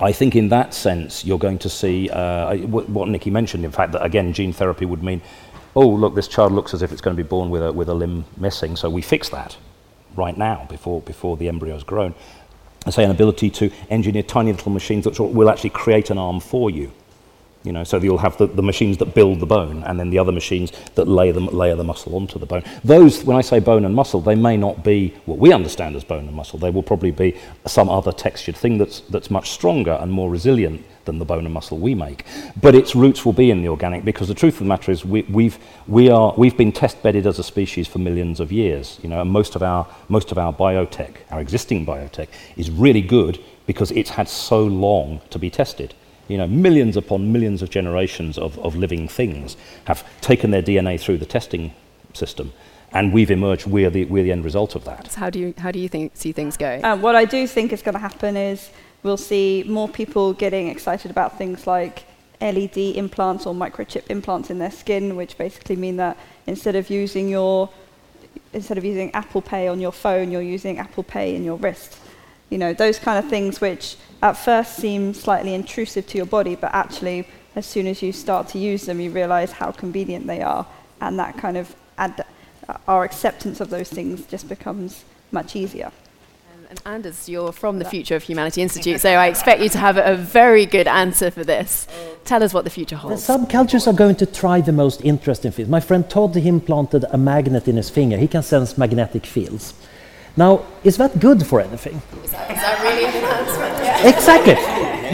I 0.00 0.12
think 0.12 0.36
in 0.36 0.48
that 0.50 0.74
sense 0.74 1.24
you're 1.24 1.38
going 1.38 1.58
to 1.58 1.68
see 1.68 2.10
uh, 2.10 2.56
what, 2.58 2.88
what 2.88 3.08
Nicky 3.08 3.30
mentioned, 3.30 3.64
in 3.64 3.72
fact, 3.72 3.92
that 3.92 4.04
again 4.04 4.32
gene 4.32 4.52
therapy 4.52 4.84
would 4.84 5.02
mean, 5.02 5.22
oh 5.74 5.88
look, 5.88 6.14
this 6.14 6.28
child 6.28 6.52
looks 6.52 6.74
as 6.74 6.82
if 6.82 6.92
it's 6.92 7.00
going 7.00 7.16
to 7.16 7.22
be 7.22 7.28
born 7.28 7.50
with 7.50 7.62
a, 7.62 7.72
with 7.72 7.88
a 7.88 7.94
limb 7.94 8.24
missing, 8.36 8.76
so 8.76 8.88
we 8.90 9.02
fix 9.02 9.28
that 9.30 9.56
right 10.16 10.36
now 10.36 10.66
before, 10.68 11.00
before 11.02 11.36
the 11.36 11.48
embryo 11.48 11.76
is 11.76 11.84
grown. 11.84 12.14
I 12.86 12.90
say 12.90 13.04
an 13.04 13.10
ability 13.10 13.50
to 13.50 13.70
engineer 13.90 14.22
tiny 14.22 14.52
little 14.52 14.72
machines 14.72 15.04
that 15.04 15.18
will 15.18 15.50
actually 15.50 15.70
create 15.70 16.10
an 16.10 16.18
arm 16.18 16.40
for 16.40 16.70
you. 16.70 16.92
You 17.66 17.72
know, 17.72 17.82
so 17.82 17.96
you'll 17.96 18.18
have 18.18 18.38
the, 18.38 18.46
the 18.46 18.62
machines 18.62 18.96
that 18.98 19.12
build 19.12 19.40
the 19.40 19.46
bone 19.46 19.82
and 19.82 19.98
then 19.98 20.10
the 20.10 20.20
other 20.20 20.30
machines 20.30 20.70
that 20.94 21.08
lay 21.08 21.32
the, 21.32 21.40
layer 21.40 21.74
the 21.74 21.82
muscle 21.82 22.14
onto 22.14 22.38
the 22.38 22.46
bone. 22.46 22.62
Those, 22.84 23.24
when 23.24 23.36
I 23.36 23.40
say 23.40 23.58
bone 23.58 23.84
and 23.84 23.92
muscle, 23.92 24.20
they 24.20 24.36
may 24.36 24.56
not 24.56 24.84
be 24.84 25.12
what 25.24 25.38
we 25.38 25.52
understand 25.52 25.96
as 25.96 26.04
bone 26.04 26.28
and 26.28 26.34
muscle. 26.34 26.60
They 26.60 26.70
will 26.70 26.84
probably 26.84 27.10
be 27.10 27.36
some 27.66 27.90
other 27.90 28.12
textured 28.12 28.56
thing 28.56 28.78
that's, 28.78 29.00
that's 29.00 29.32
much 29.32 29.50
stronger 29.50 29.98
and 30.00 30.12
more 30.12 30.30
resilient 30.30 30.86
than 31.06 31.18
the 31.18 31.24
bone 31.24 31.44
and 31.44 31.52
muscle 31.52 31.76
we 31.76 31.92
make. 31.92 32.24
But 32.62 32.76
its 32.76 32.94
roots 32.94 33.26
will 33.26 33.32
be 33.32 33.50
in 33.50 33.62
the 33.62 33.68
organic 33.68 34.04
because 34.04 34.28
the 34.28 34.34
truth 34.34 34.54
of 34.54 34.60
the 34.60 34.66
matter 34.66 34.92
is 34.92 35.04
we, 35.04 35.22
we've, 35.22 35.58
we 35.88 36.08
are, 36.08 36.34
we've 36.36 36.56
been 36.56 36.70
test 36.70 37.02
bedded 37.02 37.26
as 37.26 37.40
a 37.40 37.44
species 37.44 37.88
for 37.88 37.98
millions 37.98 38.38
of 38.38 38.52
years. 38.52 39.00
You 39.02 39.08
know, 39.08 39.20
and 39.20 39.30
most 39.30 39.56
of, 39.56 39.64
our, 39.64 39.88
most 40.08 40.30
of 40.30 40.38
our 40.38 40.52
biotech, 40.52 41.16
our 41.32 41.40
existing 41.40 41.84
biotech, 41.84 42.28
is 42.56 42.70
really 42.70 43.02
good 43.02 43.42
because 43.66 43.90
it's 43.90 44.10
had 44.10 44.28
so 44.28 44.64
long 44.64 45.20
to 45.30 45.40
be 45.40 45.50
tested 45.50 45.94
you 46.28 46.36
know, 46.36 46.46
millions 46.46 46.96
upon 46.96 47.32
millions 47.32 47.62
of 47.62 47.70
generations 47.70 48.38
of, 48.38 48.58
of 48.58 48.76
living 48.76 49.08
things 49.08 49.56
have 49.84 50.04
taken 50.20 50.50
their 50.50 50.62
DNA 50.62 50.98
through 50.98 51.18
the 51.18 51.26
testing 51.26 51.72
system. 52.12 52.52
And 52.92 53.12
we've 53.12 53.30
emerged, 53.30 53.66
we're 53.66 53.90
the, 53.90 54.04
we're 54.06 54.22
the 54.22 54.32
end 54.32 54.44
result 54.44 54.74
of 54.74 54.84
that. 54.84 55.10
So 55.10 55.20
how 55.20 55.30
do 55.30 55.38
you, 55.38 55.54
how 55.58 55.70
do 55.70 55.78
you 55.78 55.88
think, 55.88 56.12
see 56.16 56.32
things 56.32 56.56
going? 56.56 56.84
Uh, 56.84 56.96
what 56.96 57.14
I 57.14 57.24
do 57.24 57.46
think 57.46 57.72
is 57.72 57.82
going 57.82 57.94
to 57.94 57.98
happen 57.98 58.36
is 58.36 58.70
we'll 59.02 59.16
see 59.16 59.64
more 59.66 59.88
people 59.88 60.32
getting 60.32 60.68
excited 60.68 61.10
about 61.10 61.36
things 61.36 61.66
like 61.66 62.04
LED 62.40 62.76
implants 62.76 63.46
or 63.46 63.54
microchip 63.54 64.04
implants 64.08 64.50
in 64.50 64.58
their 64.58 64.70
skin, 64.70 65.16
which 65.16 65.38
basically 65.38 65.76
mean 65.76 65.96
that 65.96 66.16
instead 66.46 66.76
of 66.76 66.90
using 66.90 67.28
your 67.28 67.70
instead 68.52 68.78
of 68.78 68.84
using 68.84 69.12
Apple 69.12 69.42
Pay 69.42 69.68
on 69.68 69.80
your 69.80 69.92
phone, 69.92 70.30
you're 70.30 70.42
using 70.42 70.78
Apple 70.78 71.02
Pay 71.02 71.34
in 71.34 71.44
your 71.44 71.56
wrist. 71.56 71.98
You 72.50 72.58
know, 72.58 72.72
those 72.72 72.98
kind 72.98 73.22
of 73.22 73.28
things 73.28 73.60
which 73.60 73.96
at 74.22 74.34
first 74.34 74.76
seem 74.76 75.14
slightly 75.14 75.54
intrusive 75.54 76.06
to 76.08 76.16
your 76.16 76.26
body, 76.26 76.54
but 76.54 76.72
actually, 76.72 77.26
as 77.56 77.66
soon 77.66 77.86
as 77.86 78.02
you 78.02 78.12
start 78.12 78.48
to 78.48 78.58
use 78.58 78.86
them, 78.86 79.00
you 79.00 79.10
realize 79.10 79.52
how 79.52 79.72
convenient 79.72 80.26
they 80.26 80.42
are, 80.42 80.66
and 81.00 81.18
that 81.18 81.36
kind 81.36 81.56
of 81.56 81.74
ad- 81.98 82.24
our 82.86 83.04
acceptance 83.04 83.60
of 83.60 83.70
those 83.70 83.88
things 83.88 84.24
just 84.26 84.48
becomes 84.48 85.04
much 85.32 85.56
easier. 85.56 85.86
Um, 85.86 86.66
and 86.70 86.82
Anders, 86.86 87.28
you're 87.28 87.52
from 87.52 87.78
the 87.78 87.84
Future 87.84 88.16
of 88.16 88.22
Humanity 88.22 88.62
Institute, 88.62 89.00
so 89.00 89.10
I 89.10 89.26
expect 89.26 89.60
you 89.60 89.68
to 89.70 89.78
have 89.78 89.96
a 89.96 90.16
very 90.16 90.66
good 90.66 90.86
answer 90.86 91.30
for 91.30 91.44
this. 91.44 91.86
Tell 92.24 92.42
us 92.42 92.52
what 92.54 92.64
the 92.64 92.70
future 92.70 92.96
holds. 92.96 93.26
The 93.26 93.32
subcultures 93.38 93.86
are 93.86 93.92
going 93.92 94.16
to 94.16 94.26
try 94.26 94.60
the 94.60 94.72
most 94.72 95.00
interesting 95.04 95.52
fields. 95.52 95.70
My 95.70 95.80
friend 95.80 96.08
Todd, 96.08 96.34
he 96.34 96.48
implanted 96.48 97.04
a 97.10 97.18
magnet 97.18 97.68
in 97.68 97.76
his 97.76 97.90
finger. 97.90 98.16
He 98.16 98.28
can 98.28 98.42
sense 98.42 98.78
magnetic 98.78 99.26
fields. 99.26 99.74
Now, 100.36 100.64
is 100.84 100.96
that 100.98 101.18
good 101.18 101.46
for 101.46 101.60
anything? 101.60 102.00
Is 102.24 102.30
that, 102.30 102.50
is 102.50 102.60
that 102.60 102.82
really 102.82 103.04
an 103.04 103.14
enhancement? 103.14 103.84
Yeah. 103.84 104.08
Exactly. 104.16 104.54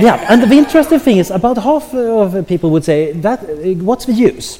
Yeah, 0.02 0.26
and 0.28 0.50
the 0.50 0.56
interesting 0.56 0.98
thing 0.98 1.18
is 1.18 1.30
about 1.30 1.58
half 1.58 1.94
of 1.94 2.46
people 2.48 2.70
would 2.70 2.84
say 2.84 3.12
that 3.12 3.44
eh, 3.44 3.74
what's 3.74 4.06
the 4.06 4.12
use? 4.12 4.58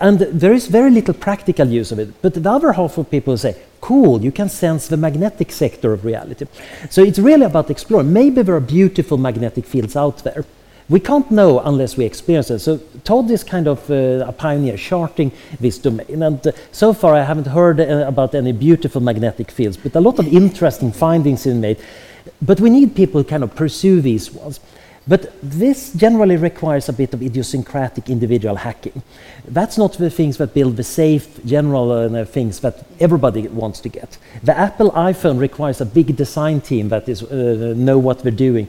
And 0.00 0.20
there 0.20 0.52
is 0.52 0.68
very 0.68 0.90
little 0.90 1.14
practical 1.14 1.66
use 1.66 1.90
of 1.90 1.98
it. 1.98 2.22
But 2.22 2.34
the 2.34 2.50
other 2.50 2.72
half 2.72 2.96
of 2.96 3.10
people 3.10 3.36
say, 3.36 3.56
cool, 3.80 4.22
you 4.22 4.30
can 4.30 4.48
sense 4.48 4.86
the 4.86 4.96
magnetic 4.96 5.50
sector 5.50 5.92
of 5.92 6.04
reality. 6.04 6.46
So 6.88 7.02
it's 7.02 7.18
really 7.18 7.44
about 7.44 7.70
exploring. 7.70 8.12
Maybe 8.12 8.42
there 8.42 8.54
are 8.54 8.60
beautiful 8.60 9.18
magnetic 9.18 9.64
fields 9.64 9.96
out 9.96 10.18
there. 10.18 10.44
We 10.88 11.00
can't 11.00 11.30
know 11.30 11.60
unless 11.60 11.98
we 11.98 12.06
experience 12.06 12.50
it. 12.50 12.60
So 12.60 12.78
Todd 13.04 13.30
is 13.30 13.44
kind 13.44 13.68
of 13.68 13.90
uh, 13.90 14.24
a 14.26 14.32
pioneer 14.32 14.78
charting 14.78 15.32
this 15.60 15.76
domain. 15.78 16.22
And 16.22 16.46
uh, 16.46 16.52
so 16.72 16.94
far 16.94 17.14
I 17.14 17.24
haven't 17.24 17.46
heard 17.46 17.78
uh, 17.78 18.06
about 18.06 18.34
any 18.34 18.52
beautiful 18.52 19.02
magnetic 19.02 19.50
fields, 19.50 19.76
but 19.76 19.94
a 19.94 20.00
lot 20.00 20.18
of 20.18 20.26
interesting 20.26 20.92
findings 20.92 21.44
in 21.44 21.60
made. 21.60 21.78
But 22.40 22.60
we 22.60 22.70
need 22.70 22.96
people 22.96 23.22
to 23.22 23.28
kind 23.28 23.42
of 23.42 23.54
pursue 23.54 24.00
these 24.00 24.30
ones. 24.30 24.60
But 25.06 25.32
this 25.42 25.94
generally 25.94 26.36
requires 26.36 26.90
a 26.90 26.92
bit 26.92 27.14
of 27.14 27.22
idiosyncratic 27.22 28.10
individual 28.10 28.56
hacking. 28.56 29.02
That's 29.46 29.78
not 29.78 29.94
the 29.94 30.10
things 30.10 30.36
that 30.36 30.52
build 30.52 30.76
the 30.76 30.84
safe 30.84 31.42
general 31.46 31.90
uh, 31.92 32.24
things 32.26 32.60
that 32.60 32.84
everybody 33.00 33.48
wants 33.48 33.80
to 33.80 33.88
get. 33.88 34.18
The 34.42 34.56
Apple 34.56 34.90
iPhone 34.90 35.38
requires 35.38 35.80
a 35.80 35.86
big 35.86 36.14
design 36.14 36.60
team 36.60 36.90
that 36.90 37.08
is 37.08 37.22
uh, 37.22 37.72
know 37.74 37.98
what 37.98 38.22
they're 38.22 38.30
doing 38.32 38.68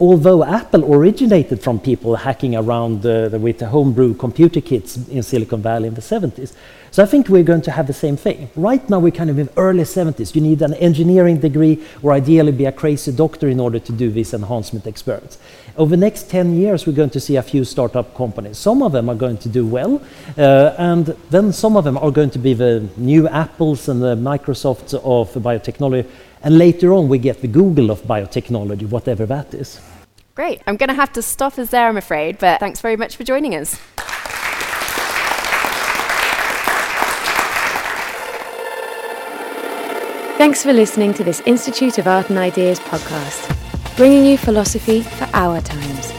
although 0.00 0.44
Apple 0.44 0.92
originated 0.94 1.62
from 1.62 1.80
people 1.80 2.16
hacking 2.16 2.54
around 2.54 3.06
uh, 3.06 3.30
with 3.40 3.58
the 3.58 3.66
homebrew 3.68 4.14
computer 4.14 4.60
kits 4.60 4.96
in 5.08 5.22
Silicon 5.22 5.62
Valley 5.62 5.88
in 5.88 5.94
the 5.94 6.00
70s. 6.00 6.52
So 6.90 7.02
I 7.02 7.06
think 7.06 7.28
we're 7.28 7.42
going 7.42 7.62
to 7.62 7.70
have 7.72 7.86
the 7.86 7.92
same 7.92 8.16
thing. 8.16 8.48
Right 8.56 8.88
now, 8.88 8.98
we're 9.00 9.10
kind 9.10 9.28
of 9.28 9.38
in 9.38 9.50
early 9.56 9.82
70s. 9.82 10.34
You 10.34 10.40
need 10.40 10.62
an 10.62 10.72
engineering 10.74 11.40
degree 11.40 11.82
or 12.02 12.12
ideally 12.12 12.52
be 12.52 12.64
a 12.64 12.72
crazy 12.72 13.12
doctor 13.12 13.48
in 13.48 13.60
order 13.60 13.78
to 13.78 13.92
do 13.92 14.10
these 14.10 14.32
enhancement 14.32 14.86
experiments. 14.86 15.36
Over 15.76 15.90
the 15.90 15.98
next 15.98 16.30
10 16.30 16.56
years, 16.56 16.86
we're 16.86 16.94
going 16.94 17.10
to 17.10 17.20
see 17.20 17.36
a 17.36 17.42
few 17.42 17.64
startup 17.64 18.14
companies. 18.14 18.56
Some 18.56 18.82
of 18.82 18.92
them 18.92 19.10
are 19.10 19.14
going 19.14 19.36
to 19.38 19.48
do 19.50 19.66
well, 19.66 20.00
uh, 20.38 20.74
and 20.78 21.06
then 21.28 21.52
some 21.52 21.76
of 21.76 21.84
them 21.84 21.98
are 21.98 22.10
going 22.10 22.30
to 22.30 22.38
be 22.38 22.54
the 22.54 22.88
new 22.96 23.28
Apples 23.28 23.90
and 23.90 24.02
the 24.02 24.16
Microsofts 24.16 24.94
of 24.94 25.34
biotechnology 25.42 26.06
And 26.46 26.58
later 26.58 26.92
on, 26.92 27.08
we 27.08 27.18
get 27.18 27.40
the 27.40 27.48
Google 27.48 27.90
of 27.90 28.02
biotechnology, 28.02 28.88
whatever 28.88 29.26
that 29.26 29.52
is. 29.52 29.80
Great. 30.36 30.62
I'm 30.68 30.76
going 30.76 30.90
to 30.90 30.94
have 30.94 31.12
to 31.14 31.22
stop 31.22 31.58
us 31.58 31.70
there, 31.70 31.88
I'm 31.88 31.96
afraid, 31.96 32.38
but 32.38 32.60
thanks 32.60 32.80
very 32.80 32.96
much 32.96 33.16
for 33.16 33.24
joining 33.24 33.56
us. 33.56 33.74
Thanks 40.38 40.62
for 40.62 40.72
listening 40.72 41.14
to 41.14 41.24
this 41.24 41.40
Institute 41.46 41.98
of 41.98 42.06
Art 42.06 42.30
and 42.30 42.38
Ideas 42.38 42.78
podcast, 42.78 43.96
bringing 43.96 44.24
you 44.24 44.38
philosophy 44.38 45.02
for 45.02 45.28
our 45.32 45.60
times. 45.60 46.10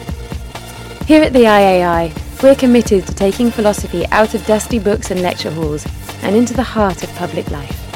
Here 1.08 1.24
at 1.24 1.32
the 1.32 1.44
IAI, 1.44 2.44
we're 2.44 2.56
committed 2.56 3.08
to 3.08 3.16
taking 3.16 3.50
philosophy 3.50 4.06
out 4.08 4.34
of 4.34 4.46
dusty 4.46 4.78
books 4.78 5.10
and 5.10 5.22
lecture 5.22 5.52
halls 5.52 5.88
and 6.22 6.36
into 6.36 6.54
the 6.54 6.64
heart 6.64 7.02
of 7.02 7.16
public 7.16 7.50
life. 7.50 7.87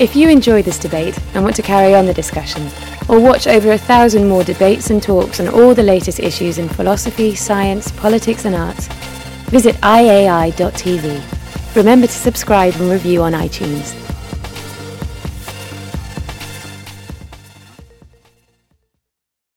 If 0.00 0.16
you 0.16 0.30
enjoy 0.30 0.62
this 0.62 0.78
debate 0.78 1.18
and 1.34 1.44
want 1.44 1.56
to 1.56 1.62
carry 1.62 1.94
on 1.94 2.06
the 2.06 2.14
discussion, 2.14 2.66
or 3.06 3.20
watch 3.20 3.46
over 3.46 3.72
a 3.72 3.76
thousand 3.76 4.26
more 4.26 4.42
debates 4.42 4.88
and 4.88 5.02
talks 5.02 5.40
on 5.40 5.48
all 5.48 5.74
the 5.74 5.82
latest 5.82 6.20
issues 6.20 6.56
in 6.56 6.70
philosophy, 6.70 7.34
science, 7.34 7.92
politics, 7.92 8.46
and 8.46 8.54
arts, 8.54 8.86
visit 9.50 9.76
iai.tv. 9.82 11.76
Remember 11.76 12.06
to 12.06 12.12
subscribe 12.14 12.76
and 12.76 12.90
review 12.90 13.20
on 13.20 13.34
iTunes. 13.34 14.09